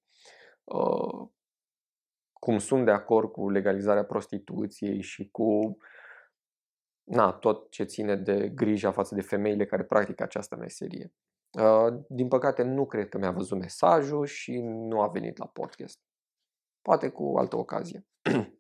[0.65, 1.29] uh,
[2.39, 5.79] cum sunt de acord cu legalizarea prostituției și cu
[7.03, 11.13] na, tot ce ține de grija față de femeile care practică această meserie.
[11.51, 16.01] Uh, din păcate nu cred că mi-a văzut mesajul și nu a venit la podcast.
[16.83, 18.07] Poate cu altă ocazie.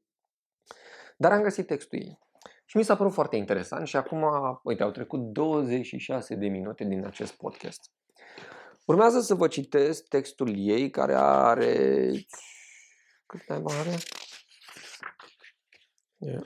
[1.16, 2.18] Dar am găsit textul ei.
[2.64, 4.24] Și mi s-a părut foarte interesant și acum,
[4.62, 7.90] uite, au trecut 26 de minute din acest podcast.
[8.86, 12.10] Urmează să vă citesc textul ei care are...
[13.38, 13.96] Cât mai are?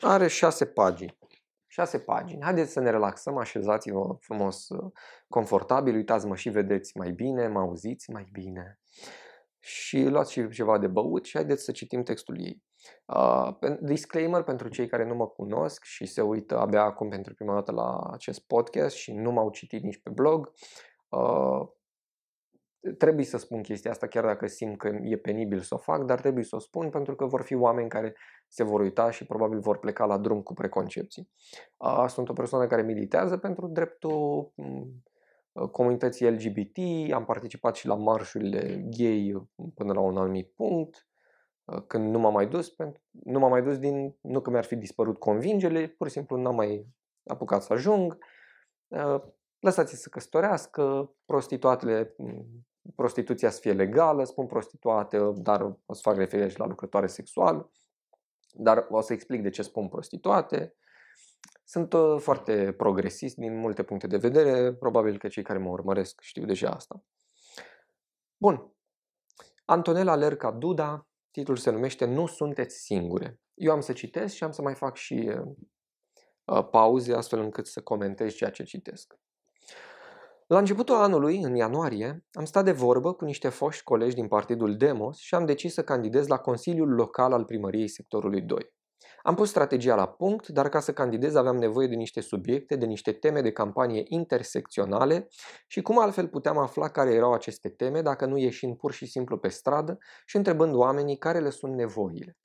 [0.00, 1.18] Are șase pagini.
[1.66, 2.42] Șase pagini.
[2.42, 4.66] Haideți să ne relaxăm, așezați-vă frumos,
[5.28, 8.80] confortabil, uitați-mă și vedeți mai bine, mă auziți mai bine.
[9.58, 12.62] Și luați și ceva de băut și haideți să citim textul ei.
[13.06, 17.54] Uh, disclaimer pentru cei care nu mă cunosc și se uită abia acum pentru prima
[17.54, 20.52] dată la acest podcast și nu m-au citit nici pe blog.
[21.08, 21.68] Uh,
[22.98, 26.20] trebuie să spun chestia asta chiar dacă simt că e penibil să o fac, dar
[26.20, 28.14] trebuie să o spun pentru că vor fi oameni care
[28.48, 31.30] se vor uita și probabil vor pleca la drum cu preconcepții.
[31.76, 35.02] Uh, sunt o persoană care militează pentru dreptul mm,
[35.72, 36.76] comunității LGBT,
[37.12, 41.04] am participat și la marșurile gay până la un anumit punct
[41.86, 42.74] când nu m-am mai dus,
[43.10, 46.54] nu m-am mai dus din, nu că mi-ar fi dispărut convingele, pur și simplu n-am
[46.54, 46.86] mai
[47.24, 48.18] apucat să ajung.
[49.58, 52.14] Lăsați să căsătorească, prostituatele,
[52.94, 57.70] prostituția să fie legală, spun prostituate, dar o să fac referire și la lucrătoare sexuală,
[58.52, 60.74] dar o să explic de ce spun prostituate.
[61.64, 66.20] Sunt uh, foarte progresist din multe puncte de vedere, probabil că cei care mă urmăresc
[66.20, 67.04] știu deja asta.
[68.36, 68.72] Bun.
[69.64, 73.40] Antonela Lerca Duda Titlul se numește Nu sunteți singure.
[73.54, 75.54] Eu am să citesc și am să mai fac și uh,
[76.44, 79.18] uh, pauze astfel încât să comentez ceea ce citesc.
[80.50, 84.76] La începutul anului, în ianuarie, am stat de vorbă cu niște foști colegi din partidul
[84.76, 88.74] Demos și am decis să candidez la Consiliul Local al Primăriei Sectorului 2.
[89.22, 92.86] Am pus strategia la punct, dar ca să candidez aveam nevoie de niște subiecte, de
[92.86, 95.28] niște teme de campanie intersecționale
[95.66, 99.38] și cum altfel puteam afla care erau aceste teme dacă nu ieșind pur și simplu
[99.38, 102.36] pe stradă și întrebând oamenii care le sunt nevoile.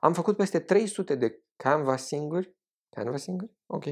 [0.00, 2.56] Am făcut peste 300 de canvassing-uri,
[2.90, 3.84] canvassing ok,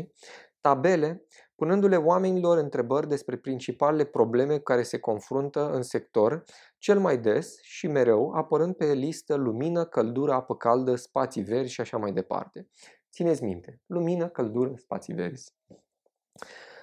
[0.60, 6.44] tabele, punându-le oamenilor întrebări despre principalele probleme cu care se confruntă în sector,
[6.78, 11.80] cel mai des și mereu apărând pe listă lumină, căldură, apă caldă, spații verzi și
[11.80, 12.68] așa mai departe.
[13.12, 15.54] Țineți minte, lumină, căldură, spații verzi.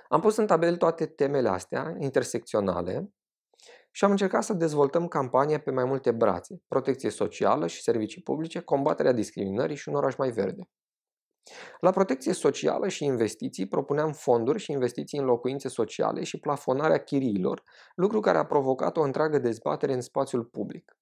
[0.07, 3.13] Am pus în tabel toate temele astea intersecționale
[3.91, 8.59] și am încercat să dezvoltăm campania pe mai multe brațe, protecție socială și servicii publice,
[8.59, 10.69] combaterea discriminării și un oraș mai verde.
[11.79, 17.63] La protecție socială și investiții propuneam fonduri și investiții în locuințe sociale și plafonarea chiriilor,
[17.95, 20.97] lucru care a provocat o întreagă dezbatere în spațiul public.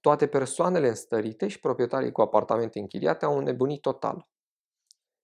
[0.00, 4.28] Toate persoanele înstărite și proprietarii cu apartamente închiriate au înnebunit total.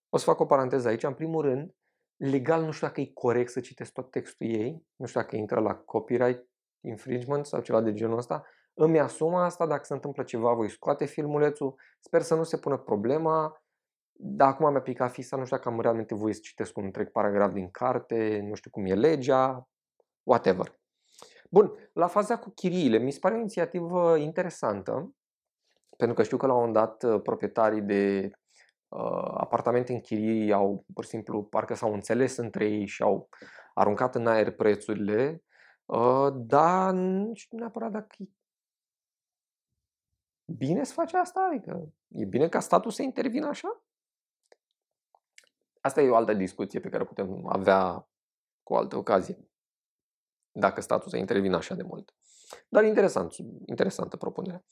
[0.09, 1.03] O să fac o paranteză aici.
[1.03, 1.75] În primul rând,
[2.15, 5.59] legal nu știu dacă e corect să citesc tot textul ei, nu știu dacă intră
[5.59, 6.47] la copyright
[6.85, 8.43] infringement sau ceva de genul ăsta.
[8.73, 11.75] Îmi asum asta, dacă se întâmplă ceva, voi scoate filmulețul.
[11.99, 13.62] Sper să nu se pună problema
[14.15, 17.11] dar acum mi-a picat fisa, nu știu dacă am realmente voie să citesc un întreg
[17.11, 19.67] paragraf din carte, nu știu cum e legea,
[20.23, 20.79] whatever.
[21.49, 25.13] Bun, la faza cu chiriile, mi se pare o inițiativă interesantă,
[25.97, 28.31] pentru că știu că la un moment dat uh, proprietarii de
[28.87, 33.29] uh, apartamente în chirii au, pur și simplu, parcă s-au înțeles între ei și au
[33.73, 35.43] aruncat în aer prețurile,
[35.85, 38.27] uh, dar nu știu neapărat dacă e
[40.45, 43.82] bine să faci asta, adică e bine ca statul să intervină așa?
[45.85, 48.09] Asta e o altă discuție pe care o putem avea
[48.63, 49.49] cu o altă ocazie.
[50.51, 52.15] Dacă statul să intervină așa de mult.
[52.69, 53.33] Dar interesant,
[53.65, 54.65] interesantă propunere.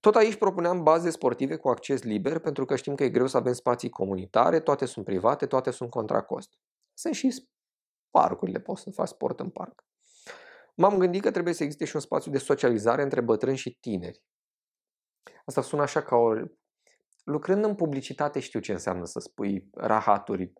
[0.00, 3.36] Tot aici propuneam baze sportive cu acces liber, pentru că știm că e greu să
[3.36, 6.58] avem spații comunitare, toate sunt private, toate sunt contra cost.
[6.94, 7.48] Sunt și
[8.10, 9.84] parcurile, poți să faci sport în parc.
[10.74, 14.24] M-am gândit că trebuie să existe și un spațiu de socializare între bătrâni și tineri.
[15.44, 16.34] Asta sună așa ca o
[17.24, 20.52] lucrând în publicitate știu ce înseamnă să spui rahaturi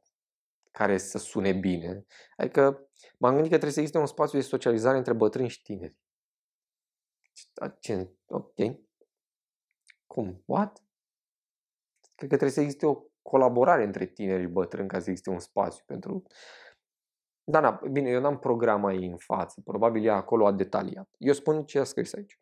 [0.71, 2.05] care să sune bine.
[2.37, 5.97] Adică m-am gândit că trebuie să existe un spațiu de socializare între bătrâni și tineri.
[7.81, 8.11] Ce?
[8.27, 8.55] Ok.
[10.07, 10.43] Cum?
[10.45, 10.83] What?
[12.15, 15.39] Cred că trebuie să existe o colaborare între tineri și bătrâni ca să existe un
[15.39, 16.23] spațiu pentru...
[17.45, 19.61] Da, da, bine, eu n-am programa ei în față.
[19.65, 21.09] Probabil ea acolo a detaliat.
[21.19, 22.41] Eu spun ce a scris aici.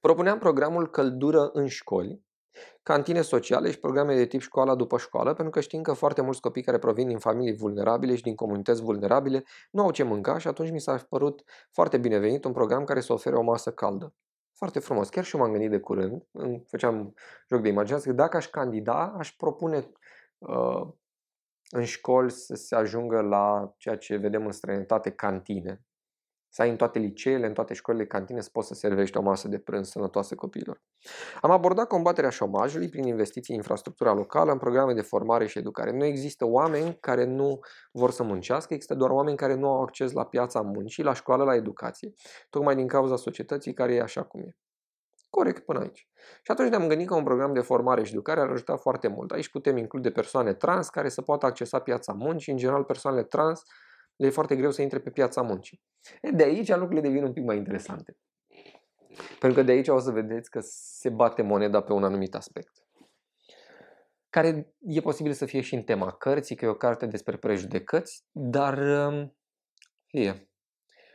[0.00, 2.24] Propuneam programul Căldură în școli,
[2.82, 6.40] cantine sociale și programe de tip școala după școală, pentru că știm că foarte mulți
[6.40, 10.48] copii care provin din familii vulnerabile și din comunități vulnerabile nu au ce mânca și
[10.48, 14.14] atunci mi s-a părut foarte binevenit un program care să ofere o masă caldă.
[14.52, 15.08] Foarte frumos.
[15.08, 16.26] Chiar și eu m-am gândit de curând,
[16.66, 17.14] făceam
[17.48, 19.90] joc de imaginație, că dacă aș candida, aș propune
[20.38, 20.88] uh,
[21.70, 25.84] în școli să se ajungă la ceea ce vedem în străinătate, cantine
[26.54, 29.48] să ai în toate liceele, în toate școlile cantine să poți să servești o masă
[29.48, 30.82] de prânz sănătoasă copiilor.
[31.40, 35.90] Am abordat combaterea șomajului prin investiții în infrastructura locală, în programe de formare și educare.
[35.90, 37.58] Nu există oameni care nu
[37.92, 41.44] vor să muncească, există doar oameni care nu au acces la piața muncii, la școală,
[41.44, 42.12] la educație,
[42.50, 44.56] tocmai din cauza societății care e așa cum e.
[45.30, 46.08] Corect până aici.
[46.42, 49.30] Și atunci ne-am gândit că un program de formare și educare ar ajuta foarte mult.
[49.30, 52.52] Aici putem include persoane trans care să poată accesa piața muncii.
[52.52, 53.62] În general, persoanele trans
[54.16, 55.82] le e foarte greu să intre pe piața muncii.
[56.22, 58.16] E, de aici lucrurile devin un pic mai interesante.
[59.38, 62.72] Pentru că de aici o să vedeți că se bate moneda pe un anumit aspect.
[64.30, 68.24] Care e posibil să fie și în tema cărții, că e o carte despre prejudecăți,
[68.30, 69.36] dar um,
[70.10, 70.48] e.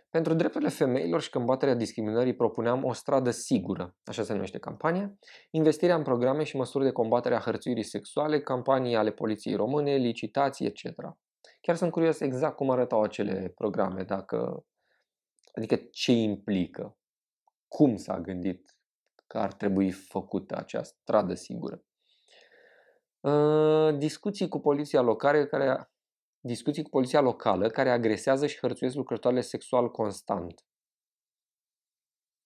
[0.10, 5.18] Pentru drepturile femeilor și combaterea discriminării propuneam o stradă sigură, așa se numește campania,
[5.50, 10.66] investirea în programe și măsuri de combatere a hărțuirii sexuale, campanii ale poliției române, licitații,
[10.66, 10.82] etc.
[11.62, 14.66] Chiar sunt curios exact cum arătau acele programe, dacă,
[15.54, 16.98] adică ce implică,
[17.68, 18.78] cum s-a gândit
[19.28, 21.84] că ar trebui făcută această stradă sigură.
[23.20, 25.92] Uh, discuții cu poliția locală care
[26.40, 30.66] discuții cu poliția locală care agresează și hărțuiesc lucrătoarele sexual constant.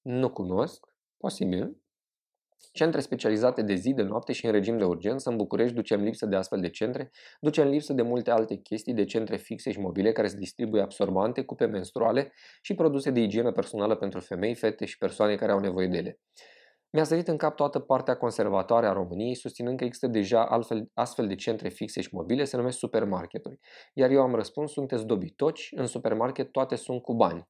[0.02, 0.86] Nu cunosc,
[1.18, 1.83] posibil.
[2.72, 5.30] Centre specializate de zi, de noapte și în regim de urgență.
[5.30, 9.04] În București ducem lipsă de astfel de centre, ducem lipsă de multe alte chestii de
[9.04, 13.96] centre fixe și mobile care se distribuie absorbante, cupe menstruale și produse de igienă personală
[13.96, 16.20] pentru femei, fete și persoane care au nevoie de ele.
[16.90, 21.28] Mi-a sărit în cap toată partea conservatoare a României, susținând că există deja altfel, astfel
[21.28, 23.60] de centre fixe și mobile, se numesc supermarketuri.
[23.94, 27.48] Iar eu am răspuns, sunteți dobitoci, în supermarket toate sunt cu bani.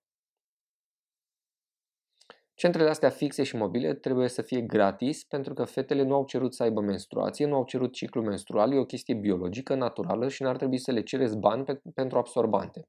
[2.56, 6.54] Centrele astea fixe și mobile trebuie să fie gratis pentru că fetele nu au cerut
[6.54, 10.56] să aibă menstruație, nu au cerut ciclu menstrual, e o chestie biologică, naturală și n-ar
[10.56, 12.88] trebui să le cereți bani pe, pentru absorbante.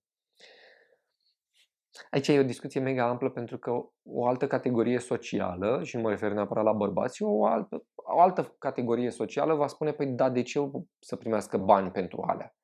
[2.10, 3.70] Aici e o discuție mega amplă pentru că
[4.02, 8.54] o altă categorie socială, și nu mă refer neapărat la bărbați, o altă, o altă
[8.58, 12.56] categorie socială va spune, păi da, de ce să primească bani pentru alea?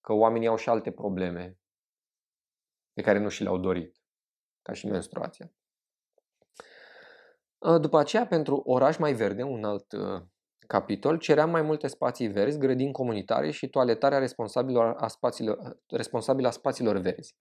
[0.00, 1.58] Că oamenii au și alte probleme
[2.92, 3.96] pe care nu și le-au dorit,
[4.62, 5.52] ca și menstruația.
[7.64, 10.28] Ă, după aceea, pentru oraș mai verde, un alt ă,
[10.66, 16.50] capitol, ceream mai multe spații verzi, grădini comunitare și toaletarea responsabilă a spațiilor, responsabilă a
[16.50, 17.34] spațiilor verzi.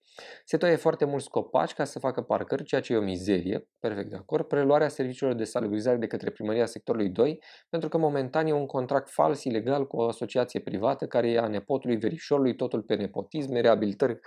[0.46, 4.10] Se toie foarte mulți copaci ca să facă parcări, ceea ce e o mizerie, perfect
[4.10, 8.54] de acord, preluarea serviciilor de salubrizare de către primăria sectorului 2, pentru că momentan e
[8.54, 12.96] un contract fals ilegal cu o asociație privată care e a nepotului verișorului, totul pe
[12.96, 14.20] nepotisme, reabilitări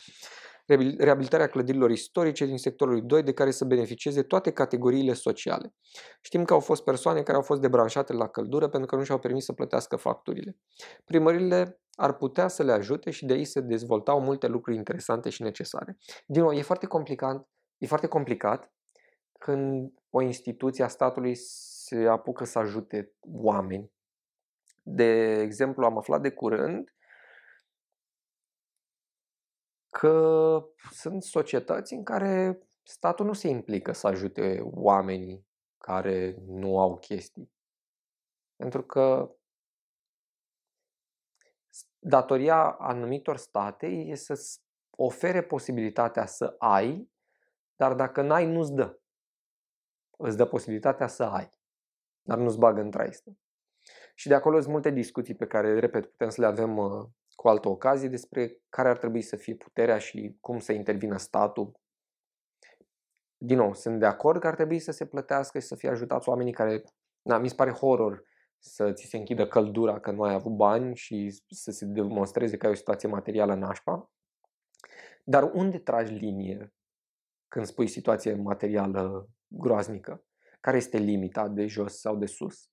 [0.98, 5.74] reabilitarea clădirilor istorice din sectorul 2 de care să beneficieze toate categoriile sociale.
[6.20, 9.18] Știm că au fost persoane care au fost debranșate la căldură pentru că nu și-au
[9.18, 10.56] permis să plătească facturile.
[11.04, 15.42] Primările ar putea să le ajute și de aici se dezvoltau multe lucruri interesante și
[15.42, 15.96] necesare.
[16.26, 17.48] Din nou, e foarte complicat,
[17.78, 18.72] e foarte complicat
[19.38, 23.90] când o instituție a statului se apucă să ajute oameni.
[24.82, 26.94] De exemplu, am aflat de curând
[29.98, 35.46] că sunt societăți în care statul nu se implică să ajute oamenii
[35.78, 37.52] care nu au chestii.
[38.56, 39.34] Pentru că
[41.98, 44.40] datoria anumitor state e să
[44.90, 47.10] ofere posibilitatea să ai,
[47.76, 48.98] dar dacă n-ai, nu-ți dă.
[50.18, 51.50] Îți dă posibilitatea să ai,
[52.22, 53.36] dar nu-ți bagă în traistă.
[54.14, 57.06] Și de acolo sunt multe discuții pe care, repet, putem să le avem uh,
[57.46, 61.80] cu altă ocazie despre care ar trebui să fie puterea și cum să intervină statul.
[63.36, 66.28] Din nou, sunt de acord că ar trebui să se plătească și să fie ajutați
[66.28, 66.82] oamenii care,
[67.22, 68.24] na, mi se pare horror
[68.58, 72.66] să ți se închidă căldura că nu ai avut bani și să se demonstreze că
[72.66, 74.10] ai o situație materială nașpa.
[75.24, 76.74] Dar unde tragi linie
[77.48, 80.24] când spui situație materială groaznică?
[80.60, 82.70] Care este limita de jos sau de sus?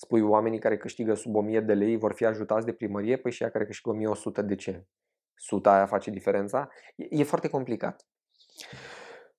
[0.00, 3.42] Spui oamenii care câștigă sub 1000 de lei vor fi ajutați de primărie, păi și
[3.42, 4.86] ea care câștigă 1100 de ce?
[5.34, 6.68] Suta aia face diferența?
[6.96, 8.06] E, e foarte complicat.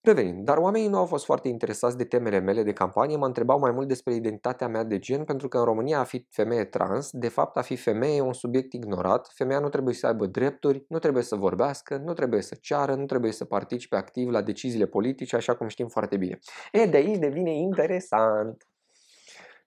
[0.01, 3.59] Revenim, dar oamenii nu au fost foarte interesați de temele mele de campanie, mă întrebau
[3.59, 7.09] mai mult despre identitatea mea de gen, pentru că în România a fi femeie trans,
[7.11, 10.85] de fapt a fi femeie e un subiect ignorat, femeia nu trebuie să aibă drepturi,
[10.87, 14.85] nu trebuie să vorbească, nu trebuie să ceară, nu trebuie să participe activ la deciziile
[14.85, 16.39] politice, așa cum știm foarte bine.
[16.71, 18.67] E, de aici devine interesant.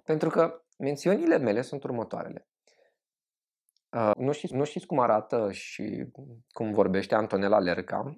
[0.04, 2.48] Pentru că Mențiunile mele sunt următoarele.
[3.96, 6.06] Uh, nu, știți, nu știți cum arată și
[6.48, 8.16] cum vorbește Antonella Lerca.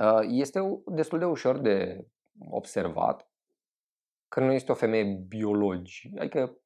[0.00, 2.06] Uh, este destul de ușor de
[2.48, 3.30] observat
[4.28, 6.58] că nu este o femeie biologi, adică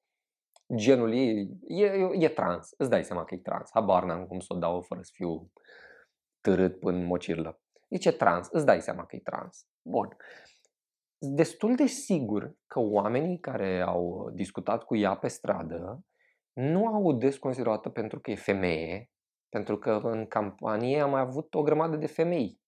[0.75, 4.39] genul ei e, e, e trans, îți dai seama că e trans, habar n-am cum
[4.41, 5.51] să o dau fără să fiu
[6.41, 7.61] târât până mocirlă.
[7.91, 9.67] Zice trans, îți dai seama că e trans.
[9.83, 10.17] Bun.
[11.19, 16.05] Destul de sigur că oamenii care au discutat cu ea pe stradă
[16.53, 19.11] nu au desconsiderată pentru că e femeie,
[19.49, 22.61] pentru că în campanie am mai avut o grămadă de femei.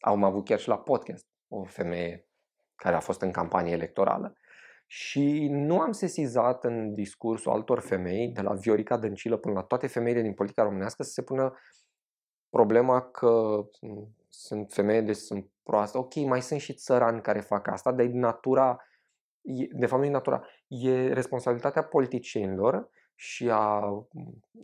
[0.00, 2.28] Au avut chiar și la podcast o femeie
[2.76, 4.34] care a fost în campanie electorală.
[4.86, 9.86] Și nu am sesizat în discursul altor femei, de la Viorica Dăncilă până la toate
[9.86, 11.58] femeile din politica românească, să se pună
[12.48, 13.64] problema că
[14.30, 15.98] sunt femei de sunt proaste.
[15.98, 18.84] Ok, mai sunt și țărani care fac asta, dar e natura,
[19.72, 23.82] de fapt nu e natura, e responsabilitatea politicienilor și a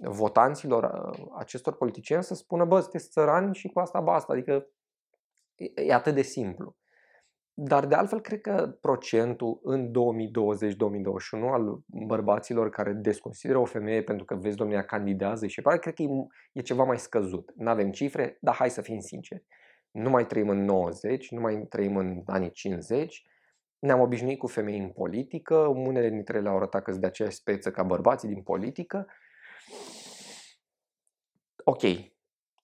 [0.01, 4.33] votanților acestor politicieni să spună, bă, sunteți țărani și cu asta basta.
[4.33, 4.67] Adică
[5.75, 6.77] e atât de simplu.
[7.59, 9.93] Dar de altfel, cred că procentul în 2020-2021
[11.53, 16.03] al bărbaților care desconsideră o femeie pentru că vezi, domnule, candidează și pare, cred că
[16.03, 16.09] e,
[16.53, 17.53] e ceva mai scăzut.
[17.55, 19.45] Nu avem cifre, dar hai să fim sinceri.
[19.91, 23.23] Nu mai trăim în 90, nu mai trăim în anii 50,
[23.79, 27.37] ne-am obișnuit cu femei în politică, unele dintre ele au arătat că sunt de aceeași
[27.37, 29.07] speță ca bărbații din politică.
[31.65, 31.83] Ok,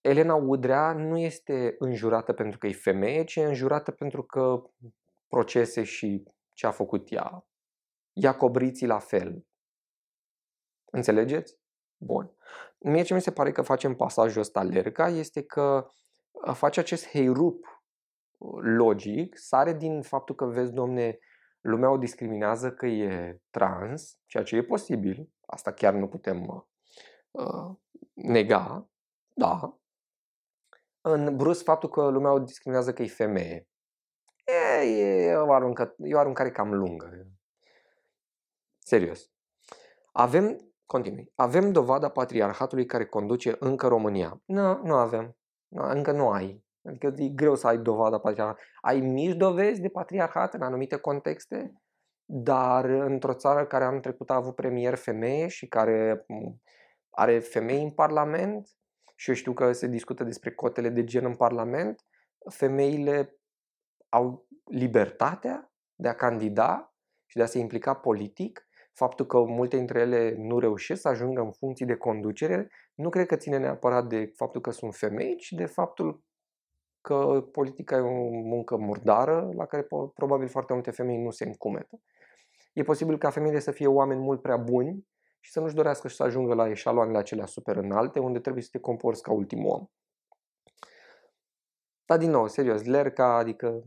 [0.02, 4.62] Elena Udrea nu este înjurată pentru că e femeie, ci e înjurată pentru că
[5.28, 6.24] procese și
[6.54, 7.46] ce a făcut ea.
[8.12, 9.46] Iacobriții la fel.
[10.84, 11.58] Înțelegeți?
[11.96, 12.36] Bun.
[12.78, 15.86] Mie ce mi se pare că facem pasajul ăsta lerca este că
[16.52, 17.84] face acest heirup
[18.60, 21.18] logic, sare din faptul că, vezi, domne,
[21.60, 26.66] lumea o discriminează că e trans, ceea ce e posibil, asta chiar nu putem
[27.30, 27.76] uh,
[28.12, 28.90] nega,
[29.34, 29.81] da,
[31.02, 33.68] în brusc faptul că lumea o discriminează că e femeie.
[34.44, 37.26] E, e, o, aruncă, e o aruncare cam lungă.
[38.78, 39.30] Serios.
[40.12, 44.42] Avem, continui, avem dovada patriarhatului care conduce încă România.
[44.44, 45.36] Nu, nu avem.
[45.68, 46.64] Nu, încă nu ai.
[46.84, 48.68] Adică e greu să ai dovada patriarhatului.
[48.80, 51.72] Ai mici dovezi de patriarhat în anumite contexte,
[52.24, 56.26] dar într-o țară care anul trecut a avut premier femeie și care
[57.10, 58.68] are femei în Parlament,
[59.22, 62.04] și eu știu că se discută despre cotele de gen în Parlament,
[62.50, 63.36] femeile
[64.08, 66.94] au libertatea de a candida
[67.26, 68.68] și de a se implica politic.
[68.92, 73.26] Faptul că multe dintre ele nu reușesc să ajungă în funcții de conducere, nu cred
[73.26, 76.22] că ține neapărat de faptul că sunt femei, ci de faptul
[77.00, 82.00] că politica e o muncă murdară la care probabil foarte multe femei nu se încumetă.
[82.72, 85.06] E posibil ca femeile să fie oameni mult prea buni
[85.44, 88.68] și să nu-și dorească și să ajungă la eșaloanele acelea super înalte, unde trebuie să
[88.72, 89.86] te comporți ca ultimul om.
[92.04, 93.82] Dar din nou, serios, lerca, adică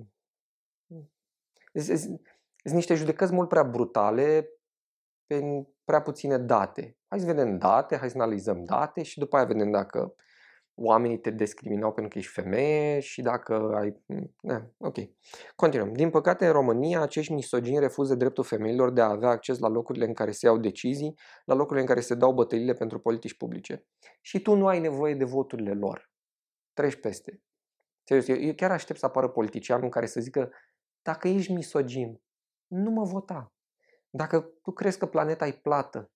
[1.74, 4.50] sunt niște judecăți mult prea brutale
[5.26, 6.98] pe prea puține date.
[7.08, 10.16] Hai să vedem date, hai să analizăm date și după aia vedem dacă
[10.76, 14.04] oamenii te discriminau pentru că ești femeie și dacă ai...
[14.42, 14.96] Ne, ok.
[15.56, 15.94] Continuăm.
[15.94, 20.06] Din păcate, în România, acești misogini refuză dreptul femeilor de a avea acces la locurile
[20.06, 23.86] în care se iau decizii, la locurile în care se dau bătăliile pentru politici publice.
[24.22, 26.12] Și tu nu ai nevoie de voturile lor.
[26.74, 27.42] Treci peste.
[28.04, 30.52] Serios, eu chiar aștept să apară politicianul care să zică
[31.02, 32.22] dacă ești misogin,
[32.68, 33.54] nu mă vota.
[34.10, 36.12] Dacă tu crezi că planeta e plată,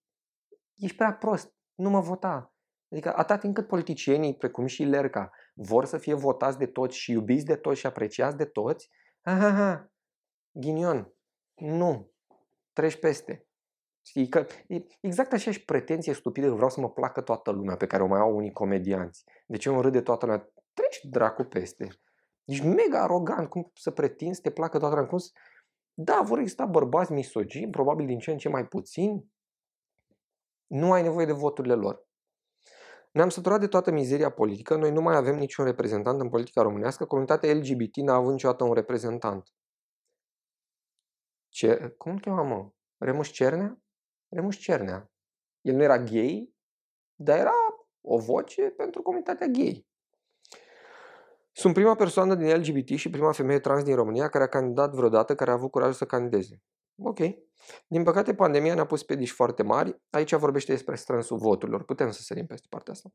[0.75, 2.53] ești prea prost, nu mă vota.
[2.91, 7.11] Adică atâta timp cât politicienii, precum și Lerca, vor să fie votați de toți și
[7.11, 8.89] iubiți de toți și apreciați de toți,
[9.21, 9.91] ha, ha,
[10.51, 11.13] ghinion,
[11.55, 12.11] nu,
[12.73, 13.43] treci peste.
[14.05, 17.87] Știi că e exact aceeași pretenție stupidă că vreau să mă placă toată lumea pe
[17.87, 19.23] care o mai au unii comedianți.
[19.45, 20.49] De ce mă râde toată lumea?
[20.73, 21.87] Treci dracu peste.
[22.43, 25.09] Ești mega arogant, cum să pretinzi să te placă toată lumea.
[25.09, 25.31] Cum să...
[25.93, 29.25] Da, vor exista bărbați misogini, probabil din ce în ce mai puțini.
[30.67, 32.07] Nu ai nevoie de voturile lor.
[33.11, 37.05] Ne-am săturat de toată mizeria politică, noi nu mai avem niciun reprezentant în politica românească,
[37.05, 39.53] comunitatea LGBT n-a avut niciodată un reprezentant.
[41.49, 41.93] Ce?
[41.97, 42.71] Cum îl cheamă, mă?
[42.97, 43.81] Remus Cernea?
[44.29, 45.11] Remus Cernea.
[45.61, 46.53] El nu era gay,
[47.15, 47.51] dar era
[48.01, 49.87] o voce pentru comunitatea gay.
[51.51, 55.35] Sunt prima persoană din LGBT și prima femeie trans din România care a candidat vreodată,
[55.35, 56.61] care a avut curajul să candideze.
[57.01, 57.19] Ok.
[57.87, 60.01] Din păcate, pandemia ne-a pus pedici foarte mari.
[60.09, 61.83] Aici vorbește despre strânsul voturilor.
[61.83, 63.09] Putem să sărim peste partea asta.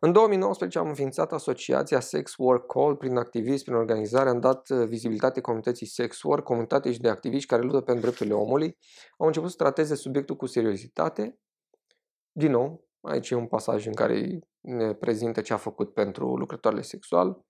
[0.00, 4.86] În 2019 am înființat asociația Sex Work Call prin activism, prin organizare, am dat uh,
[4.86, 8.78] vizibilitate comunității Sex Work, comunitate și de activiști care luptă pentru drepturile omului.
[9.18, 11.38] Au început să trateze subiectul cu seriozitate.
[12.32, 16.82] Din nou, aici e un pasaj în care ne prezintă ce a făcut pentru lucrătoarele
[16.82, 17.44] sexual.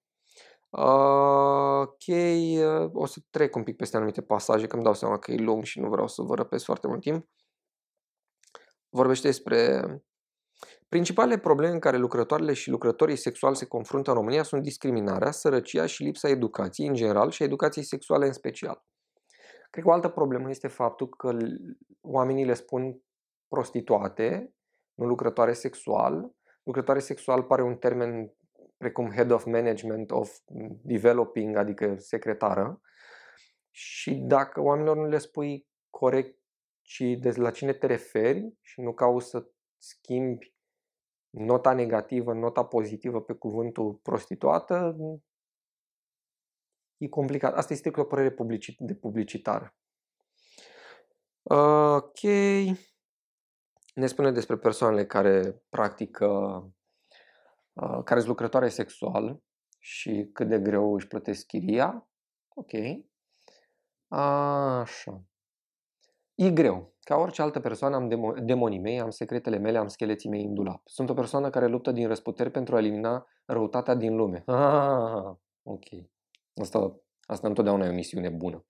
[0.71, 5.33] Ok, uh, o să trec un pic peste anumite pasaje, că îmi dau seama că
[5.33, 7.29] e lung și nu vreau să vă răpesc foarte mult timp.
[8.89, 9.83] Vorbește despre
[10.89, 15.87] Principalele probleme în care lucrătoarele și lucrătorii sexuali se confruntă în România sunt discriminarea, sărăcia
[15.87, 18.85] și lipsa educației în general și a educației sexuale în special.
[19.71, 21.37] Cred că o altă problemă este faptul că
[22.01, 23.01] oamenii le spun
[23.49, 24.55] prostituate,
[24.95, 26.33] nu lucrătoare sexual.
[26.63, 28.33] Lucrătoare sexual pare un termen
[28.79, 30.39] precum Head of Management of
[30.83, 32.81] Developing, adică secretară.
[33.71, 36.39] Și dacă oamenilor nu le spui corect
[36.89, 40.55] ci de la cine te referi și nu cauți să schimbi
[41.31, 44.97] nota negativă, nota pozitivă pe cuvântul prostituată,
[46.97, 47.55] e complicat.
[47.55, 48.35] Asta este o părere
[48.79, 49.77] de publicitară.
[51.43, 52.21] Ok.
[53.95, 56.65] Ne spune despre persoanele care practică, uh,
[58.05, 59.41] care sunt lucrătoare sexual
[59.79, 62.09] și cât de greu își plătesc chiria.
[62.49, 62.73] Ok.
[64.09, 65.25] Așa.
[66.35, 66.97] E greu.
[67.01, 70.83] Ca orice altă persoană am demonii mei, am secretele mele, am scheleții mei în dulap.
[70.85, 74.43] Sunt o persoană care luptă din răsputeri pentru a elimina răutatea din lume.
[74.53, 75.85] Ah, ok.
[76.55, 78.65] Asta, asta întotdeauna e o misiune bună.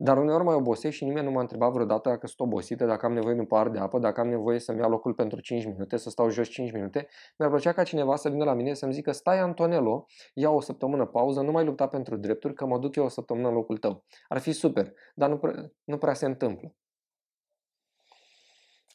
[0.00, 3.12] Dar uneori mai obosesc și nimeni nu m-a întrebat vreodată dacă sunt obosită, dacă am
[3.12, 5.96] nevoie de un par de apă, dacă am nevoie să-mi ia locul pentru 5 minute,
[5.96, 7.08] să stau jos 5 minute.
[7.38, 11.06] Mi-ar plăcea ca cineva să vină la mine să-mi zică stai Antonello, ia o săptămână
[11.06, 14.04] pauză, nu mai lupta pentru drepturi, că mă duc eu o săptămână în locul tău.
[14.28, 16.74] Ar fi super, dar nu, pre- nu prea se întâmplă.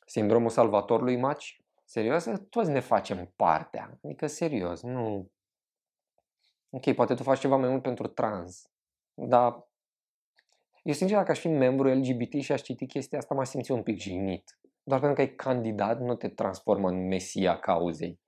[0.06, 1.64] Sindromul salvatorului maci?
[1.86, 2.28] Serios?
[2.50, 4.00] Toți ne facem partea.
[4.04, 5.32] Adică serios, nu...
[6.70, 8.72] Ok, poate tu faci ceva mai mult pentru trans,
[9.14, 9.68] dar
[10.84, 13.82] eu sincer dacă aș fi membru LGBT și aș citi chestia asta, m-aș simți un
[13.82, 14.60] pic jignit.
[14.84, 18.20] Doar pentru că ai candidat nu te transformă în mesia cauzei.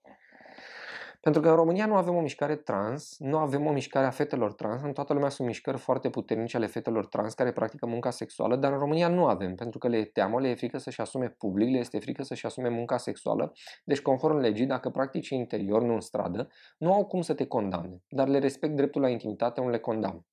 [1.20, 4.52] Pentru că în România nu avem o mișcare trans, nu avem o mișcare a fetelor
[4.52, 8.56] trans, în toată lumea sunt mișcări foarte puternice ale fetelor trans care practică munca sexuală,
[8.56, 11.28] dar în România nu avem, pentru că le e teamă, le e frică să-și asume
[11.28, 13.52] public, le este frică să-și asume munca sexuală,
[13.84, 16.48] deci conform legii, dacă practici interior, nu în stradă,
[16.78, 20.26] nu au cum să te condamne, dar le respect dreptul la intimitate, nu le condamn.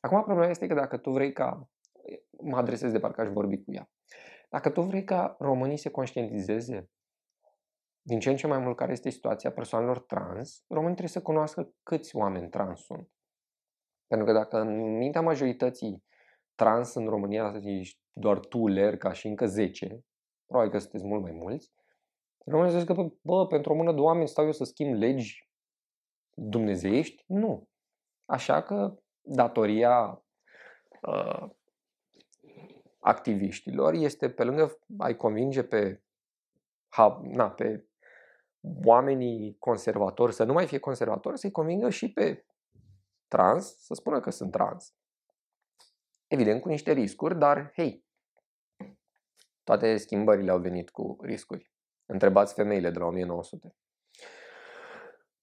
[0.00, 1.68] Acum problema este că dacă tu vrei ca,
[2.42, 3.90] mă adresez de parcă aș vorbi cu ea,
[4.48, 6.90] dacă tu vrei ca românii se conștientizeze
[8.02, 11.74] din ce în ce mai mult care este situația persoanelor trans, românii trebuie să cunoască
[11.82, 13.10] câți oameni trans sunt.
[14.06, 16.04] Pentru că dacă în mintea majorității
[16.54, 20.04] trans în România ești doar tu, Lerca și încă 10,
[20.46, 21.72] probabil că sunteți mult mai mulți,
[22.44, 25.50] românii zic că, bă, pentru o mână de oameni stau eu să schimb legi
[26.34, 27.24] dumnezeiești?
[27.26, 27.68] Nu.
[28.24, 28.98] Așa că
[29.28, 30.24] datoria
[31.02, 31.50] uh,
[33.00, 36.02] activiștilor este pe lângă ai convinge pe,
[36.88, 37.86] ha, na, pe
[38.84, 42.46] oamenii conservatori să nu mai fie conservatori, să-i convingă și pe
[43.28, 44.94] trans să spună că sunt trans.
[46.26, 48.06] Evident cu niște riscuri, dar hei,
[49.64, 51.72] toate schimbările au venit cu riscuri.
[52.06, 53.74] Întrebați femeile de la 1900.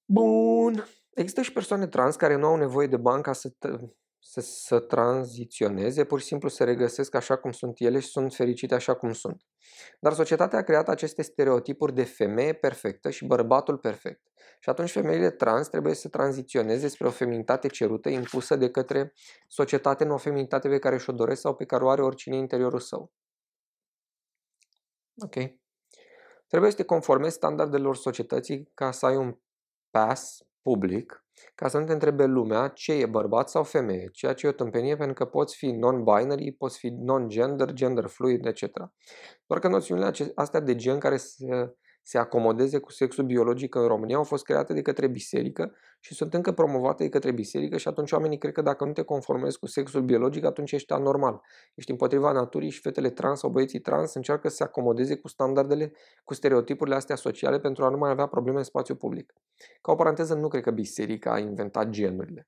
[0.06, 0.86] Bun.
[1.16, 3.52] Există și persoane trans care nu au nevoie de bani ca să
[4.28, 8.76] să, să tranziționeze, pur și simplu se regăsesc așa cum sunt ele și sunt fericite
[8.76, 9.42] așa cum sunt.
[10.00, 14.22] Dar societatea a creat aceste stereotipuri de femeie perfectă și bărbatul perfect.
[14.60, 19.14] Și atunci femeile trans trebuie să tranziționeze spre o feminitate cerută impusă de către
[19.48, 22.42] societate, nu o feminitate pe care și-o doresc sau pe care o are oricine în
[22.42, 23.12] interiorul său.
[25.18, 25.36] Ok.
[26.48, 29.38] Trebuie să te conformezi standardelor societății ca să ai un
[29.90, 34.46] pass public ca să nu te întrebe lumea ce e bărbat sau femeie, ceea ce
[34.46, 38.64] e o tâmpenie pentru că poți fi non-binary, poți fi non-gender, gender fluid, etc.
[39.46, 41.74] Doar că noțiunile astea de gen care se
[42.08, 46.34] se acomodeze cu sexul biologic în România au fost create de către biserică și sunt
[46.34, 49.68] încă promovate de către biserică și atunci oamenii cred că dacă nu te conformezi cu
[49.68, 51.42] sexul biologic, atunci ești anormal.
[51.76, 55.92] Ești împotriva naturii și fetele trans sau băieții trans încearcă să se acomodeze cu standardele,
[56.24, 59.34] cu stereotipurile astea sociale pentru a nu mai avea probleme în spațiu public.
[59.82, 62.48] Ca o paranteză, nu cred că biserica a inventat genurile.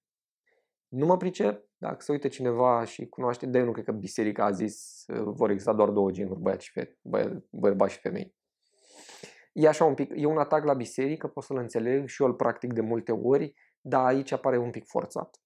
[0.88, 4.52] Nu mă pricep, dacă se uite cineva și cunoaște, de nu cred că biserica a
[4.52, 6.98] zis vor exista doar două genuri, băiat și fete,
[7.50, 8.37] bărbați și femei.
[9.60, 12.34] E așa un pic, e un atac la biserică, pot să-l înțeleg și eu îl
[12.34, 15.40] practic de multe ori, dar aici apare un pic forțat.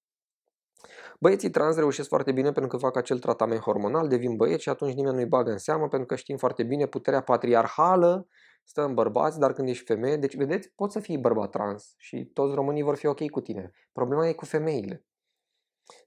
[1.20, 4.94] Băieții trans reușesc foarte bine pentru că fac acel tratament hormonal, devin băieți și atunci
[4.94, 8.28] nimeni nu-i bagă în seamă pentru că știm foarte bine puterea patriarhală
[8.64, 12.26] stă în bărbați, dar când ești femeie, deci vedeți, poți să fii bărbat trans și
[12.34, 13.72] toți românii vor fi ok cu tine.
[13.92, 15.06] Problema e cu femeile.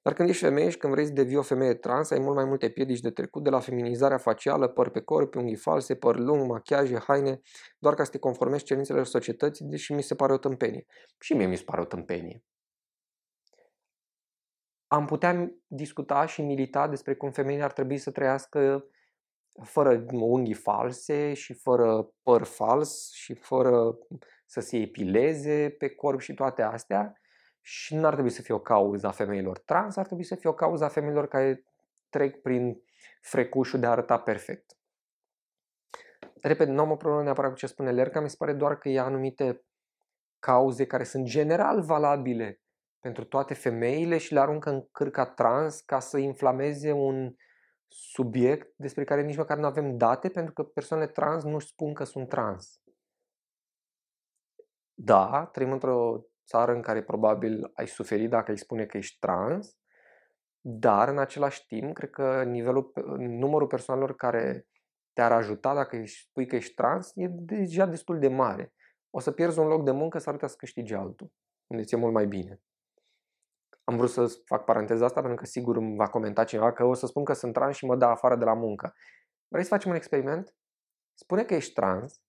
[0.03, 2.45] Dar când ești femeie și când vrei să devii o femeie trans, ai mult mai
[2.45, 6.51] multe piedici de trecut, de la feminizarea facială, păr pe corp, unghii false, păr lung,
[6.51, 7.41] machiaje, haine,
[7.79, 10.87] doar ca să te conformezi cerințelor societății, deși mi se pare o tâmpenie.
[11.19, 12.43] Și mie mi se pare o tâmpenie.
[14.87, 18.87] Am putea discuta și milita despre cum femeile ar trebui să trăiască
[19.63, 23.99] fără unghii false și fără păr fals și fără
[24.47, 27.19] să se epileze pe corp și toate astea
[27.67, 30.51] și nu ar trebui să fie o cauză a femeilor trans, ar trebui să fie
[30.51, 31.65] o cauză a femeilor care
[32.09, 32.83] trec prin
[33.21, 34.77] frecușul de a arăta perfect.
[36.41, 38.89] Repet, nu am o problemă neapărat cu ce spune Lerca, mi se pare doar că
[38.89, 39.65] e anumite
[40.39, 42.61] cauze care sunt general valabile
[43.01, 47.35] pentru toate femeile și le aruncă în cârca trans ca să inflameze un
[47.89, 52.05] subiect despre care nici măcar nu avem date pentru că persoanele trans nu spun că
[52.05, 52.81] sunt trans.
[54.95, 59.77] Da, trăim într-o țară în care probabil ai suferi dacă îi spune că ești trans,
[60.61, 64.67] dar în același timp, cred că nivelul, numărul persoanelor care
[65.13, 68.75] te-ar ajuta dacă îi spui că ești trans e deja destul de mare.
[69.11, 71.33] O să pierzi un loc de muncă, s-ar putea să câștigi altul,
[71.67, 72.63] unde ți-e mult mai bine.
[73.85, 76.95] Am vrut să fac paranteza asta pentru că sigur îmi va comenta cineva că o
[76.95, 78.95] să spun că sunt trans și mă dă afară de la muncă.
[79.49, 80.57] Vrei să facem un experiment?
[81.15, 82.23] Spune că ești trans,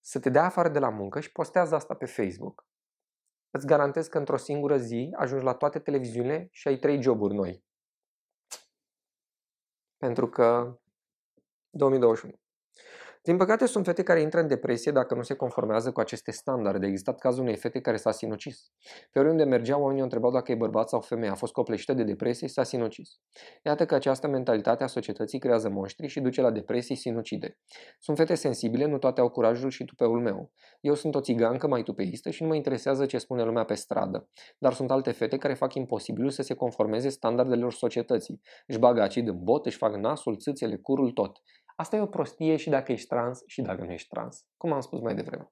[0.00, 2.69] să te dea afară de la muncă și postează asta pe Facebook
[3.50, 7.64] îți garantez că într-o singură zi ajungi la toate televiziunile și ai trei joburi noi.
[9.96, 10.78] Pentru că
[11.70, 12.34] 2021.
[13.22, 16.84] Din păcate, sunt fete care intră în depresie dacă nu se conformează cu aceste standarde.
[16.84, 18.72] A existat cazul unei fete care s-a sinucis.
[19.12, 21.30] Pe oriunde mergea, oamenii o întrebau dacă e bărbat sau femeie.
[21.30, 23.10] A fost copleșită de depresie și s-a sinucis.
[23.64, 27.58] Iată că această mentalitate a societății creează monștri și duce la depresii sinucide.
[27.98, 30.52] Sunt fete sensibile, nu toate au curajul și tupeul meu.
[30.80, 34.28] Eu sunt o țigancă mai tupeistă și nu mă interesează ce spune lumea pe stradă.
[34.58, 38.40] Dar sunt alte fete care fac imposibilul să se conformeze standardelor societății.
[38.66, 41.42] Își bagă acid în bot, își fac nasul, țâțele, curul, tot.
[41.80, 44.80] Asta e o prostie și dacă ești trans și dacă nu ești trans, cum am
[44.80, 45.50] spus mai devreme.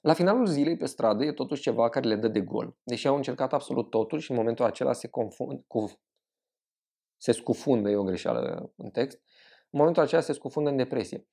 [0.00, 2.76] La finalul zilei pe stradă e totuși ceva care le dă de gol.
[2.82, 6.00] Deși au încercat absolut totul și în momentul acela se, confund, cu,
[7.16, 9.20] se scufundă, e o greșeală în text,
[9.70, 11.26] în momentul acela se scufundă în depresie.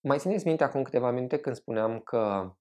[0.00, 2.54] Mai țineți minte acum câteva minute când spuneam că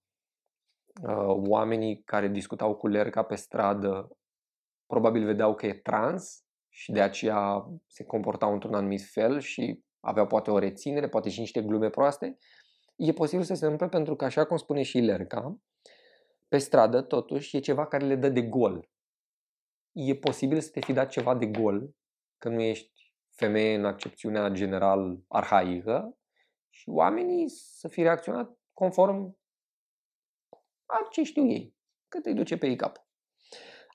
[1.01, 4.17] uh, oamenii care discutau cu Lerca pe stradă
[4.85, 10.25] probabil vedeau că e trans și de aceea se comportau într-un anumit fel și avea
[10.25, 12.37] poate o reținere, poate și niște glume proaste,
[12.95, 15.59] e posibil să se întâmple pentru că, așa cum spune și Lerca,
[16.47, 18.89] pe stradă, totuși, e ceva care le dă de gol.
[19.91, 21.95] E posibil să te fi dat ceva de gol,
[22.37, 26.17] că nu ești femeie în accepțiunea general arhaică
[26.69, 29.37] și oamenii să fi reacționat conform
[30.85, 31.75] a ce știu ei,
[32.07, 33.08] cât îi duce pe ei cap.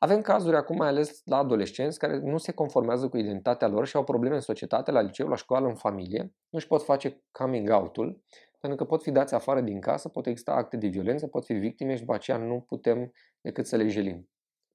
[0.04, 3.96] Avem cazuri acum, mai ales la adolescenți, care nu se conformează cu identitatea lor și
[3.96, 7.70] au probleme în societate, la liceu, la școală, în familie, nu își pot face coming
[7.70, 8.22] out-ul,
[8.60, 11.52] pentru că pot fi dați afară din casă, pot exista acte de violență, pot fi
[11.52, 14.30] victime și după aceea nu putem decât să le jelim.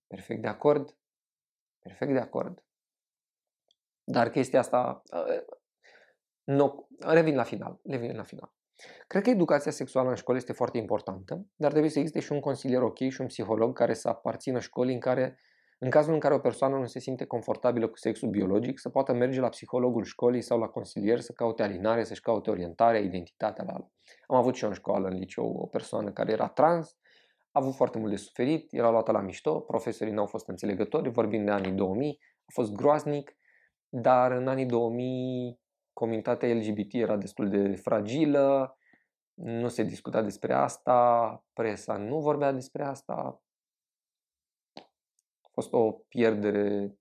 [0.08, 0.98] Perfect de acord?
[1.80, 2.64] Perfect de acord.
[4.04, 5.44] Dar chestia asta, uh,
[6.44, 8.54] nu, revin la final, revin la final.
[9.08, 12.40] Cred că educația sexuală în școală este foarte importantă, dar trebuie să existe și un
[12.40, 15.40] consilier ok și un psiholog care să aparțină școlii în care,
[15.80, 19.14] în cazul în care o persoană nu se simte confortabilă cu sexul biologic, să poată
[19.14, 23.74] merge la psihologul școlii sau la consilier să caute alinare, să-și caute orientarea, identitatea la
[24.28, 26.98] Am avut și eu în școală, în liceu, o persoană care era trans,
[27.52, 31.10] a avut foarte mult de suferit, era luată la mișto, profesorii nu au fost înțelegători,
[31.10, 33.38] vorbim de anii 2000, a fost groaznic,
[33.90, 35.59] dar în anii 2000
[36.00, 38.78] comunitatea LGBT era destul de fragilă,
[39.34, 43.42] nu se discuta despre asta, presa nu vorbea despre asta.
[45.42, 46.96] A fost o pierdere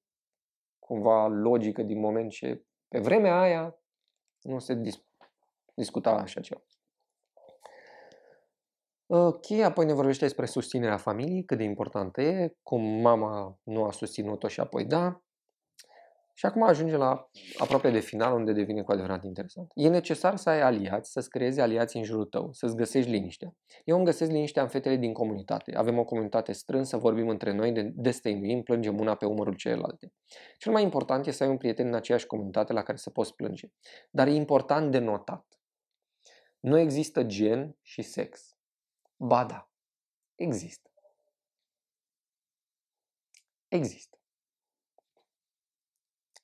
[0.78, 3.78] cumva logică din moment ce pe vremea aia
[4.40, 5.04] nu se dis-
[5.74, 6.62] discuta așa ceva.
[9.06, 13.90] Ok, apoi ne vorbește despre susținerea familiei, cât de importantă e, cum mama nu a
[13.90, 15.22] susținut-o și apoi da.
[16.38, 19.70] Și acum ajunge la aproape de final, unde devine cu adevărat interesant.
[19.74, 23.56] E necesar să ai aliați, să-ți creezi aliați în jurul tău, să-ți găsești liniștea.
[23.84, 25.76] Eu îmi găsesc liniștea în fetele din comunitate.
[25.76, 30.12] Avem o comunitate strânsă, vorbim între noi, destăinuim, plângem una pe umărul celelalte.
[30.58, 33.34] Cel mai important e să ai un prieten în aceeași comunitate la care să poți
[33.34, 33.68] plânge.
[34.10, 35.60] Dar e important de notat.
[36.60, 38.56] Nu există gen și sex.
[39.16, 39.70] Ba da,
[40.34, 40.90] există.
[43.68, 44.17] Există.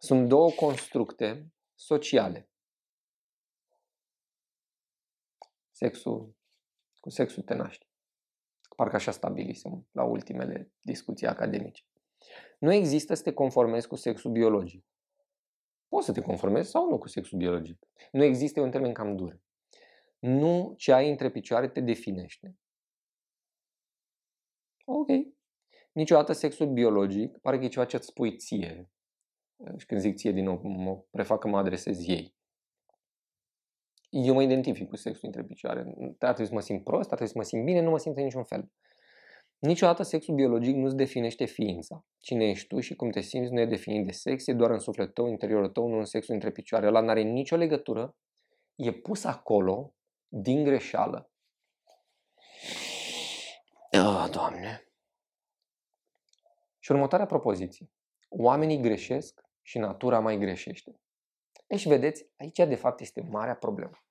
[0.05, 2.49] Sunt două constructe sociale.
[5.71, 6.35] Sexul,
[7.01, 7.87] cu sexul te naști.
[8.77, 11.85] Parcă așa stabilisem la ultimele discuții academice.
[12.59, 14.85] Nu există să te conformezi cu sexul biologic.
[15.89, 17.79] Poți să te conformezi sau nu cu sexul biologic.
[18.13, 19.41] Nu există, un termen cam dur.
[20.19, 22.57] Nu ce ai între picioare te definește.
[24.85, 25.09] Ok.
[25.93, 28.89] Niciodată sexul biologic pare că e ceva ce îți spui ție.
[29.77, 32.35] Și când zic ție din nou, mă prefac că mă adresez ei.
[34.11, 35.81] Eu mă identific cu sexul între picioare.
[36.19, 38.17] Ar trebui să mă simt prost, ar trebui să mă simt bine, nu mă simt
[38.17, 38.71] în niciun fel.
[39.59, 42.05] Niciodată sexul biologic nu-ți definește ființa.
[42.19, 44.79] Cine ești tu și cum te simți nu e definit de sex, e doar în
[44.79, 46.87] sufletul tău, în interiorul tău, nu în sexul între picioare.
[46.87, 48.17] Ăla n-are nicio legătură,
[48.75, 49.95] e pus acolo
[50.29, 51.31] din greșeală.
[53.93, 54.89] Oh, Doamne!
[56.79, 57.91] Și următoarea propoziție.
[58.29, 61.01] Oamenii greșesc și natura mai greșește.
[61.67, 64.05] Deci, vedeți, aici de fapt este marea problemă.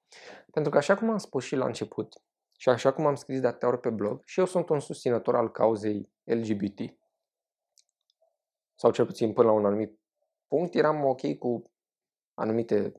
[0.51, 2.21] Pentru că așa cum am spus și la început,
[2.57, 5.35] și așa cum am scris de atâtea ori pe blog, și eu sunt un susținător
[5.35, 6.79] al cauzei LGBT.
[8.75, 9.99] Sau cel puțin până la un anumit
[10.47, 11.71] punct eram ok cu
[12.33, 12.91] anumite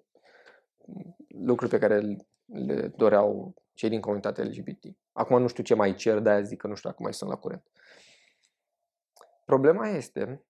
[1.29, 2.01] lucruri pe care
[2.45, 4.85] le doreau cei din comunitatea LGBT.
[5.13, 7.37] Acum nu știu ce mai cer, de-aia zic că nu știu dacă mai sunt la
[7.37, 7.71] curent.
[9.45, 10.45] Problema este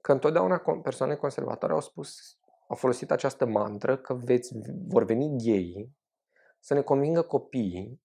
[0.00, 2.38] că întotdeauna persoane conservatoare au spus,
[2.68, 4.52] au folosit această mantră că veți,
[4.86, 5.90] vor veni gay
[6.58, 8.02] să ne convingă copiii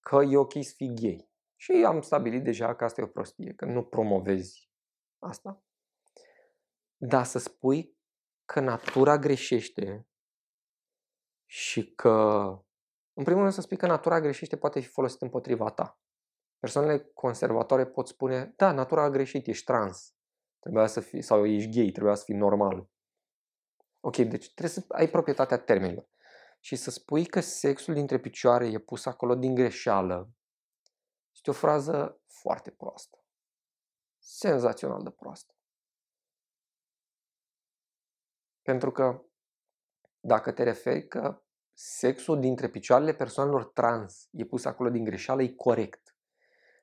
[0.00, 1.30] că e ok să fii gay.
[1.56, 4.70] Și am stabilit deja că asta e o prostie, că nu promovezi
[5.18, 5.62] asta.
[6.96, 7.96] Dar să spui
[8.44, 10.08] că natura greșește
[11.44, 12.10] și că,
[13.12, 16.00] în primul rând să spui că natura greșește poate fi folosit împotriva ta.
[16.58, 20.17] Persoanele conservatoare pot spune, da, natura a greșit, ești trans,
[20.68, 22.88] trebuia să fii, sau ești gay, trebuia să fii normal.
[24.00, 26.08] Ok, deci trebuie să ai proprietatea termenilor
[26.60, 30.30] și să spui că sexul dintre picioare e pus acolo din greșeală,
[31.34, 33.18] este o frază foarte proastă.
[34.18, 35.54] Senzațional de proastă.
[38.62, 39.22] Pentru că
[40.20, 41.42] dacă te referi că
[41.72, 46.16] sexul dintre picioarele persoanelor trans e pus acolo din greșeală, e corect.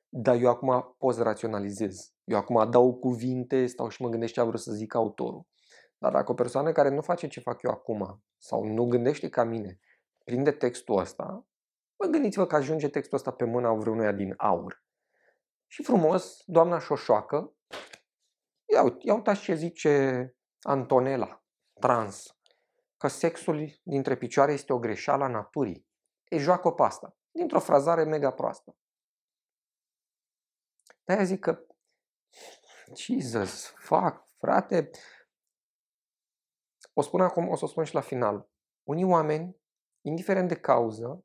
[0.08, 2.15] Dar eu acum pot să raționalizez.
[2.26, 5.46] Eu acum adaug cuvinte, stau și mă gândesc ce a vrut să zic autorul.
[5.98, 9.44] Dar dacă o persoană care nu face ce fac eu acum sau nu gândește ca
[9.44, 9.80] mine
[10.24, 11.46] prinde textul ăsta,
[11.96, 14.84] vă gândiți-vă că ajunge textul ăsta pe mâna vreunuia din aur.
[15.66, 17.54] Și frumos, doamna Șoșoacă,
[18.72, 21.44] ia, ia uitați ce zice Antonella,
[21.80, 22.36] trans,
[22.96, 25.86] că sexul dintre picioare este o greșeală a naturii.
[26.24, 28.76] E joacă pe asta, dintr-o frazare mega proastă.
[31.04, 31.65] De-aia zic că,
[32.94, 34.90] Jesus, fac, frate,
[36.92, 38.48] o spun acum, o să o spun și la final.
[38.82, 39.56] Unii oameni,
[40.00, 41.24] indiferent de cauză,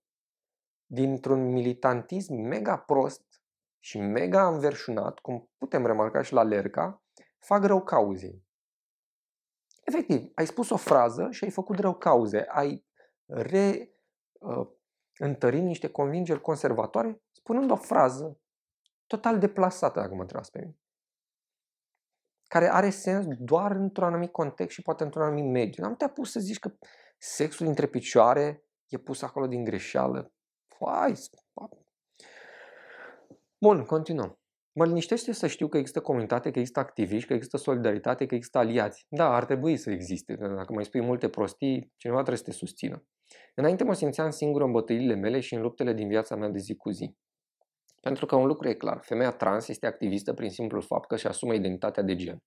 [0.85, 3.41] dintr-un militantism mega prost
[3.79, 7.03] și mega înverșunat, cum putem remarca și la Lerca,
[7.39, 8.45] fac rău cauzei.
[9.83, 12.85] Efectiv, ai spus o frază și ai făcut rău cauze, ai
[13.25, 13.95] re,
[14.39, 14.67] uh,
[15.17, 18.39] întărit niște convingeri conservatoare spunând o frază
[19.05, 20.80] total deplasată, dacă mă întrebați pe mine
[22.53, 25.83] care are sens doar într-un anumit context și poate într-un anumit mediu.
[25.83, 26.71] N-am te pus să zici că
[27.17, 30.33] sexul între picioare e pus acolo din greșeală.
[30.79, 31.13] Hai,
[33.57, 34.39] Bun, continuăm.
[34.71, 38.57] Mă liniștește să știu că există comunitate, că există activiști, că există solidaritate, că există
[38.57, 39.05] aliați.
[39.09, 40.35] Da, ar trebui să existe.
[40.35, 43.05] Dacă mai spui multe prostii, cineva trebuie să te susțină.
[43.55, 46.75] Înainte mă simțeam singur în bătăliile mele și în luptele din viața mea de zi
[46.75, 47.15] cu zi.
[48.01, 51.27] Pentru că un lucru e clar, femeia trans este activistă prin simplul fapt că își
[51.27, 52.43] asumă identitatea de gen.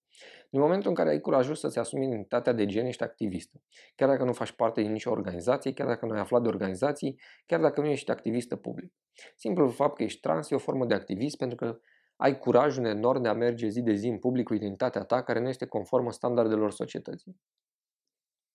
[0.51, 3.63] Din momentul în care ai curajul să-ți asumi identitatea de gen, ești activistă.
[3.95, 7.21] Chiar dacă nu faci parte din nicio organizație, chiar dacă nu ai aflat de organizații,
[7.47, 8.93] chiar dacă nu ești activistă public.
[9.37, 11.79] Simplul fapt că ești trans e o formă de activism pentru că
[12.17, 15.41] ai curajul enorm de a merge zi de zi în public cu identitatea ta care
[15.41, 17.41] nu este conformă standardelor societății.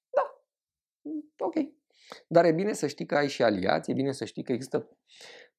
[0.09, 0.43] Da,
[1.37, 1.55] ok.
[2.27, 4.89] Dar e bine să știi că ai și aliați, e bine să știi că există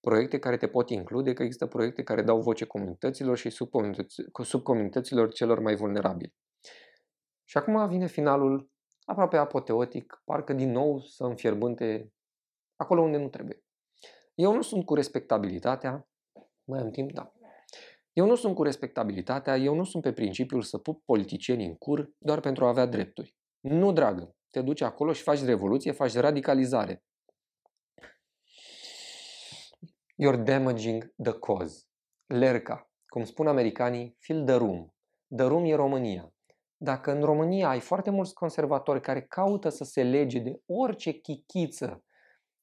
[0.00, 5.32] proiecte care te pot include, că există proiecte care dau voce comunităților și subcomunități, subcomunităților
[5.32, 6.34] celor mai vulnerabili.
[7.44, 8.70] Și acum vine finalul
[9.04, 12.12] aproape apoteotic, parcă din nou să înfierbânte
[12.76, 13.62] acolo unde nu trebuie.
[14.34, 16.08] Eu nu sunt cu respectabilitatea,
[16.64, 17.32] mai am timp, da.
[18.12, 22.12] Eu nu sunt cu respectabilitatea, eu nu sunt pe principiul să pup politicieni în cur
[22.18, 23.36] doar pentru a avea drepturi.
[23.60, 27.04] Nu, dragă, te duci acolo și faci revoluție, faci radicalizare.
[30.22, 31.84] You're damaging the cause.
[32.26, 34.94] Lerca, cum spun americanii, feel the room.
[35.36, 36.34] The room e România.
[36.76, 42.04] Dacă în România ai foarte mulți conservatori care caută să se lege de orice chichiță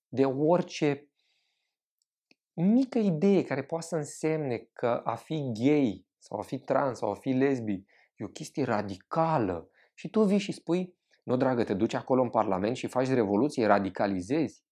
[0.07, 1.09] de orice
[2.53, 7.11] mică idee care poate să însemne că a fi gay sau a fi trans sau
[7.11, 7.83] a fi lesbi
[8.15, 12.29] e o chestie radicală și tu vii și spui, nu dragă, te duci acolo în
[12.29, 14.65] Parlament și faci revoluție, radicalizezi.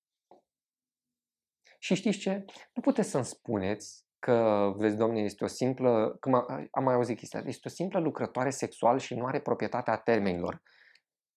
[1.85, 2.45] Și știți ce?
[2.73, 6.33] Nu puteți să-mi spuneți că, vezi, domne, este o simplă, cum
[6.71, 10.61] am mai auzit chestia, este o simplă lucrătoare sexual și nu are proprietatea termenilor.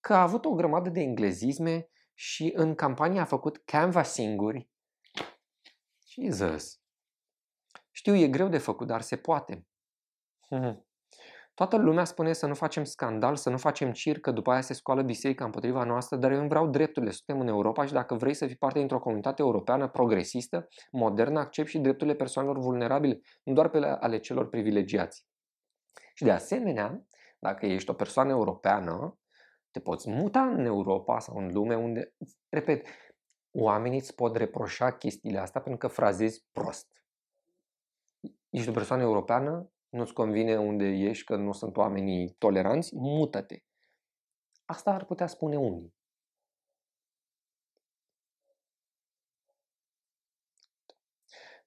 [0.01, 4.71] Că a avut o grămadă de englezisme și în campanie a făcut canvassing-uri.
[6.11, 6.81] Jesus!
[7.91, 9.67] Știu, e greu de făcut, dar se poate.
[10.49, 10.88] Hmm.
[11.59, 14.73] Toată lumea spune să nu facem scandal, să nu facem circ, că după aia se
[14.73, 17.11] scoală biserica împotriva noastră, dar eu îmi vreau drepturile.
[17.13, 21.69] Suntem în Europa și dacă vrei să fii parte dintr-o comunitate europeană progresistă, modernă, accept
[21.69, 25.27] și drepturile persoanelor vulnerabile, nu doar pe ale celor privilegiați.
[26.15, 27.07] Și de asemenea,
[27.39, 29.19] dacă ești o persoană europeană,
[29.71, 32.15] te poți muta în Europa sau în lume unde,
[32.49, 32.87] repet,
[33.51, 37.03] oamenii îți pot reproșa chestiile astea pentru că frazezi prost.
[38.51, 43.59] Ești o persoană europeană, nu-ți convine unde ești, că nu sunt oamenii toleranți, mută-te.
[44.65, 45.97] Asta ar putea spune unii.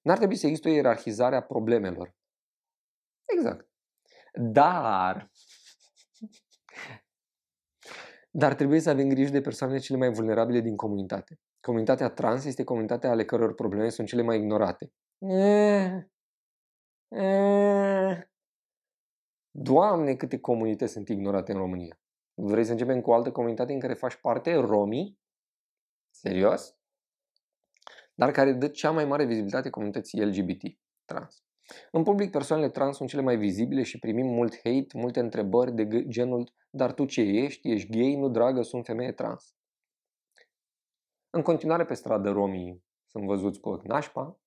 [0.02, 2.16] N-ar trebui să existe o ierarhizare a problemelor.
[3.26, 3.70] Exact.
[4.34, 5.32] Dar,
[8.42, 11.40] dar trebuie să avem grijă de persoanele cele mai vulnerabile din comunitate.
[11.60, 14.92] Comunitatea trans este comunitatea ale căror probleme sunt cele mai ignorate.
[15.18, 16.12] Eh,
[17.12, 18.22] Eh,
[19.52, 22.00] Doamne, câte comunități sunt ignorate în România.
[22.34, 24.54] Vrei să începem cu o altă comunitate în care faci parte?
[24.54, 25.20] Romii?
[26.10, 26.76] Serios?
[28.14, 30.62] Dar care dă cea mai mare vizibilitate comunității LGBT,
[31.06, 31.44] trans.
[31.92, 36.08] În public, persoanele trans sunt cele mai vizibile și primim mult hate, multe întrebări de
[36.08, 37.72] genul Dar tu ce ești?
[37.72, 38.16] Ești gay?
[38.16, 39.56] Nu, dragă, sunt femeie trans.
[41.30, 44.40] În continuare pe stradă romii sunt văzuți cu nașpa,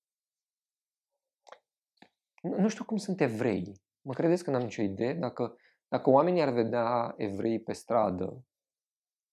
[2.45, 3.81] nu, nu știu cum sunt evrei.
[4.01, 5.13] Mă credeți că n-am nicio idee?
[5.13, 5.55] Dacă,
[5.87, 8.45] dacă oamenii ar vedea evrei pe stradă,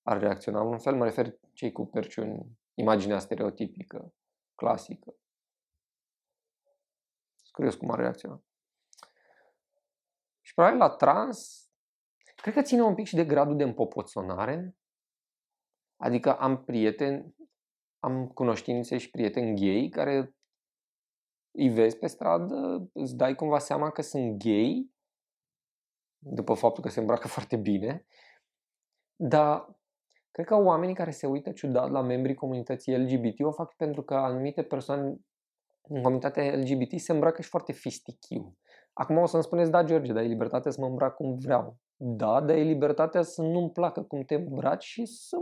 [0.03, 0.97] ar reacționa în un fel?
[0.97, 4.15] Mă refer cei cu perciuni, imaginea stereotipică,
[4.55, 5.15] clasică.
[7.51, 8.43] Curios cum ar reacționa.
[10.41, 11.69] Și probabil la trans,
[12.37, 14.77] cred că ține un pic și de gradul de împopoțonare.
[15.97, 17.35] Adică am prieteni,
[17.99, 20.35] am cunoștințe și prieteni gay care
[21.53, 24.91] îi vezi pe stradă, îți dai cumva seama că sunt gay,
[26.19, 28.07] după faptul că se îmbracă foarte bine,
[29.17, 29.81] dar
[30.31, 34.15] cred că oamenii care se uită ciudat la membrii comunității LGBT o fac pentru că
[34.15, 35.17] anumite persoane
[35.89, 38.57] în comunitatea LGBT se îmbracă și foarte fistichiu.
[38.93, 41.77] Acum o să-mi spuneți, da, George, dar e libertatea să mă îmbrac cum vreau.
[41.97, 45.37] Da, dar e libertatea să nu-mi placă cum te îmbraci și să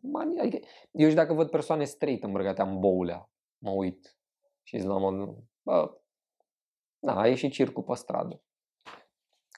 [0.00, 0.40] mani...
[0.40, 4.15] Adică, eu și dacă văd persoane straight îmbrăcate în boulea, mă uit
[4.66, 6.00] și la modul, bă,
[6.98, 8.42] da, a ieșit circul pe stradă.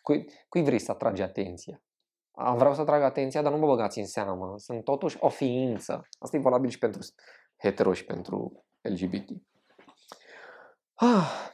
[0.03, 1.83] Cui, cui vrei să atragi atenția?
[2.31, 4.59] A, vreau să atrag atenția, dar nu mă băgați în seamă.
[4.59, 6.09] Sunt totuși o ființă.
[6.19, 7.01] Asta e valabil și pentru
[7.57, 9.29] hetero și pentru LGBT.
[10.95, 11.51] Ah,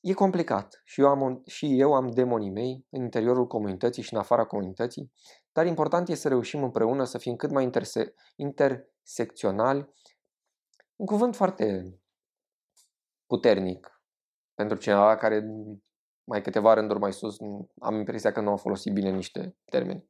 [0.00, 4.18] e complicat și eu, am, și eu am demonii mei în interiorul comunității și în
[4.18, 5.12] afara comunității,
[5.52, 9.94] dar important e să reușim împreună să fim cât mai interse- intersecționali.
[10.96, 11.98] Un cuvânt foarte
[13.34, 14.02] puternic
[14.54, 15.44] pentru cineva care
[16.24, 17.36] mai câteva rânduri mai sus
[17.80, 20.08] am impresia că nu a folosit bine niște termeni.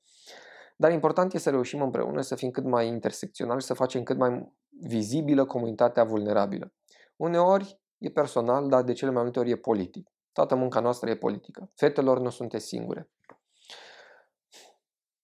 [0.77, 4.17] Dar important e să reușim împreună să fim cât mai intersecționali și să facem cât
[4.17, 6.75] mai vizibilă comunitatea vulnerabilă.
[7.17, 10.11] Uneori e personal, dar de cele mai multe ori e politic.
[10.33, 11.71] Toată munca noastră e politică.
[11.75, 13.11] Fetelor nu sunteți singure.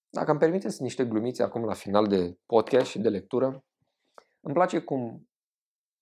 [0.09, 3.65] Dacă îmi permiteți niște glumițe acum la final de podcast și de lectură,
[4.41, 5.30] îmi place cum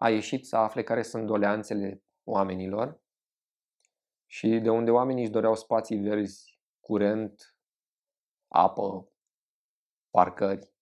[0.00, 3.00] a ieșit să afle care sunt doleanțele oamenilor
[4.26, 7.56] și de unde oamenii își doreau spații verzi, curent,
[8.48, 9.08] apă,
[10.10, 10.72] parcări.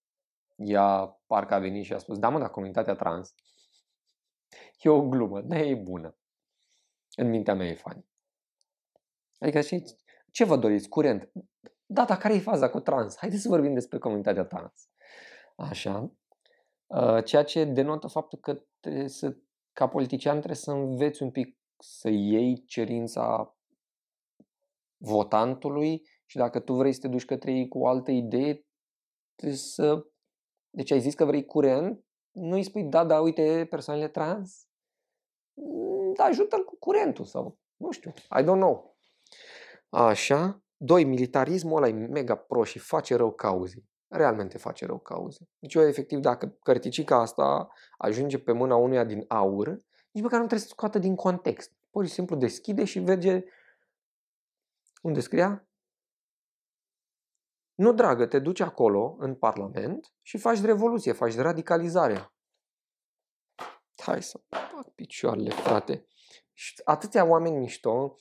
[0.56, 3.34] Ea parcă a venit și a spus, da mă, dar comunitatea trans
[4.82, 6.16] e o glumă, dar e bună.
[7.16, 8.06] În mintea mea e funny.
[9.38, 9.84] Adică ce,
[10.30, 10.88] ce vă doriți?
[10.88, 11.30] Curent.
[11.86, 13.16] Da, dar care e faza cu trans?
[13.16, 14.88] Haideți să vorbim despre comunitatea trans.
[15.56, 16.12] Așa.
[16.86, 18.62] Uh, ceea ce denotă faptul că
[19.06, 19.36] să,
[19.72, 23.56] ca politician trebuie să înveți un pic să iei cerința
[24.96, 28.66] votantului și dacă tu vrei să te duci către ei cu o altă idee,
[29.34, 30.06] trebuie să...
[30.70, 34.66] Deci ai zis că vrei curent, nu îi spui, da, da, uite, persoanele trans,
[36.16, 38.96] da, ajută-l cu curentul sau, nu știu, I don't know.
[39.88, 40.60] Așa.
[40.76, 43.84] Doi, militarismul ăla e mega pro și face rău cauzei.
[44.08, 45.48] Realmente face rău cauze.
[45.58, 49.68] Deci eu, efectiv, dacă cărticica asta ajunge pe mâna unuia din aur,
[50.10, 51.72] nici măcar nu trebuie să scoată din context.
[51.90, 53.44] Pur și simplu deschide și vede
[55.02, 55.68] unde scria?
[57.74, 62.34] Nu, dragă, te duci acolo, în Parlament, și faci revoluție, faci radicalizare.
[64.02, 66.06] Hai să fac picioarele, frate.
[66.52, 68.16] Și atâția oameni mișto.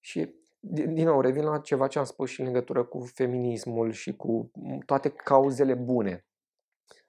[0.00, 0.34] Și,
[0.68, 4.50] din nou, revin la ceva ce am spus și în legătură cu feminismul și cu
[4.86, 6.26] toate cauzele bune.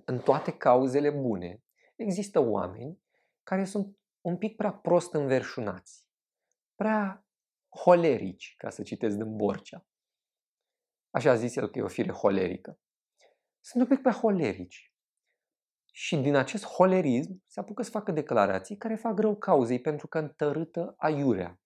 [0.06, 1.64] În toate cauzele bune
[1.96, 3.00] există oameni
[3.44, 6.08] care sunt un pic prea prost înverșunați,
[6.76, 7.28] prea
[7.70, 9.86] holerici, ca să citesc din Borcea.
[11.10, 12.80] Așa a zis el că e o fire holerică.
[13.60, 14.94] Sunt un pic prea holerici.
[15.92, 20.18] Și din acest holerism se apucă să facă declarații care fac rău cauzei pentru că
[20.18, 21.60] întărâtă aiurea.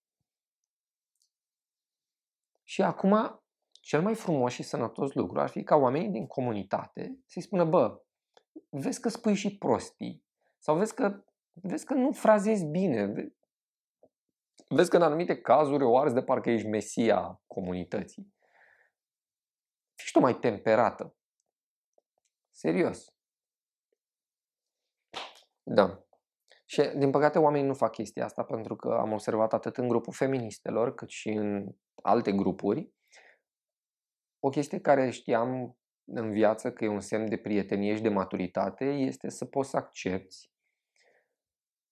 [2.71, 7.41] Și acum, cel mai frumos și sănătos lucru ar fi ca oamenii din comunitate să-i
[7.41, 8.01] spună, bă,
[8.69, 10.25] vezi că spui și prostii,
[10.59, 13.13] sau vezi că, vezi că nu frazezi bine,
[14.67, 18.33] vezi că în anumite cazuri o arzi de parcă ești mesia comunității.
[19.95, 21.15] Fii tu mai temperată.
[22.51, 23.13] Serios.
[25.63, 26.05] Da.
[26.65, 30.13] Și, din păcate, oamenii nu fac chestia asta pentru că am observat atât în grupul
[30.13, 32.93] feministelor cât și în alte grupuri.
[34.39, 38.85] O chestie care știam în viață că e un semn de prietenie și de maturitate
[38.85, 40.51] este să poți să accepti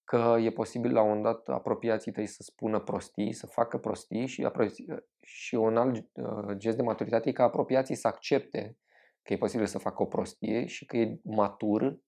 [0.10, 4.28] că e posibil la un moment dat apropiații tăi să spună prostii, să facă prostii
[4.28, 8.78] și, apro- și un alt uh, gest de maturitate e ca apropiații să accepte
[9.22, 12.00] că e posibil să facă o prostie și că e matur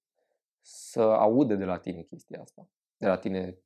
[0.62, 3.58] să audă de la tine chestia asta, de la tine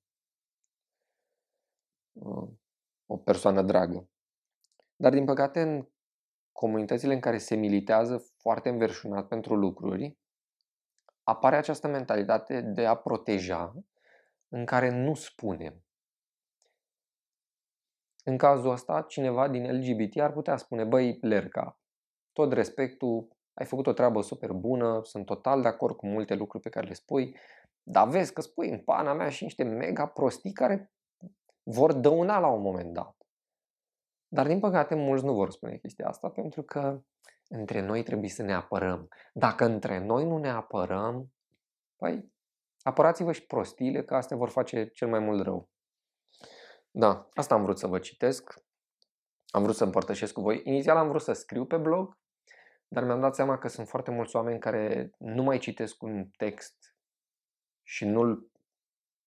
[2.14, 2.50] uh,
[3.06, 4.10] o persoană dragă.
[4.96, 5.88] Dar din păcate în
[6.52, 10.18] comunitățile în care se militează foarte înverșunat pentru lucruri,
[11.24, 13.74] apare această mentalitate de a proteja
[14.48, 15.84] în care nu spunem.
[18.24, 21.80] În cazul ăsta, cineva din LGBT ar putea spune, băi, Lerca,
[22.34, 26.64] tot respectul, ai făcut o treabă super bună, sunt total de acord cu multe lucruri
[26.64, 27.38] pe care le spui,
[27.84, 30.92] dar vezi că spui în pana mea și niște mega prostii care
[31.64, 33.25] vor dăuna la un moment dat.
[34.36, 37.02] Dar din păcate mulți nu vor spune chestia asta pentru că
[37.48, 39.08] între noi trebuie să ne apărăm.
[39.34, 41.34] Dacă între noi nu ne apărăm,
[41.96, 42.34] păi
[42.82, 45.70] apărați-vă și prostiile că astea vor face cel mai mult rău.
[46.92, 48.54] Da, asta am vrut să vă citesc.
[49.48, 50.62] Am vrut să împărtășesc cu voi.
[50.64, 52.18] Inițial am vrut să scriu pe blog,
[52.88, 56.96] dar mi-am dat seama că sunt foarte mulți oameni care nu mai citesc un text
[57.84, 58.50] și nu-l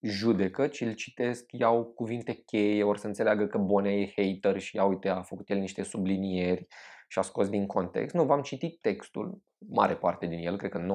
[0.01, 4.77] judecă, ci îl citesc, iau cuvinte cheie, ori să înțeleagă că Bonea e hater și
[4.77, 6.67] ia uite, a făcut el niște sublinieri
[7.09, 8.15] și a scos din context.
[8.15, 10.87] Nu, v-am citit textul, mare parte din el, cred că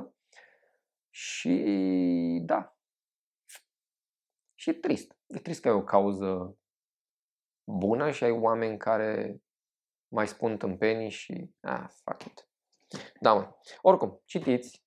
[0.00, 0.24] 90%.
[1.10, 1.64] Și
[2.44, 2.76] da.
[4.54, 5.18] Și e trist.
[5.26, 6.58] E trist că ai o cauză
[7.64, 9.42] bună și ai oameni care
[10.08, 12.48] mai spun tâmpenii și ah, fuck it.
[13.20, 13.56] Da, mă.
[13.80, 14.83] Oricum, citiți.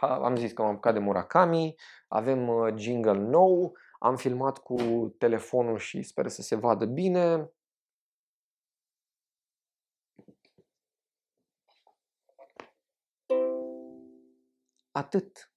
[0.00, 1.74] Am zis că am apucat de Murakami,
[2.08, 4.76] avem uh, jingle nou, am filmat cu
[5.18, 7.50] telefonul și sper să se vadă bine.
[14.90, 15.51] Atât.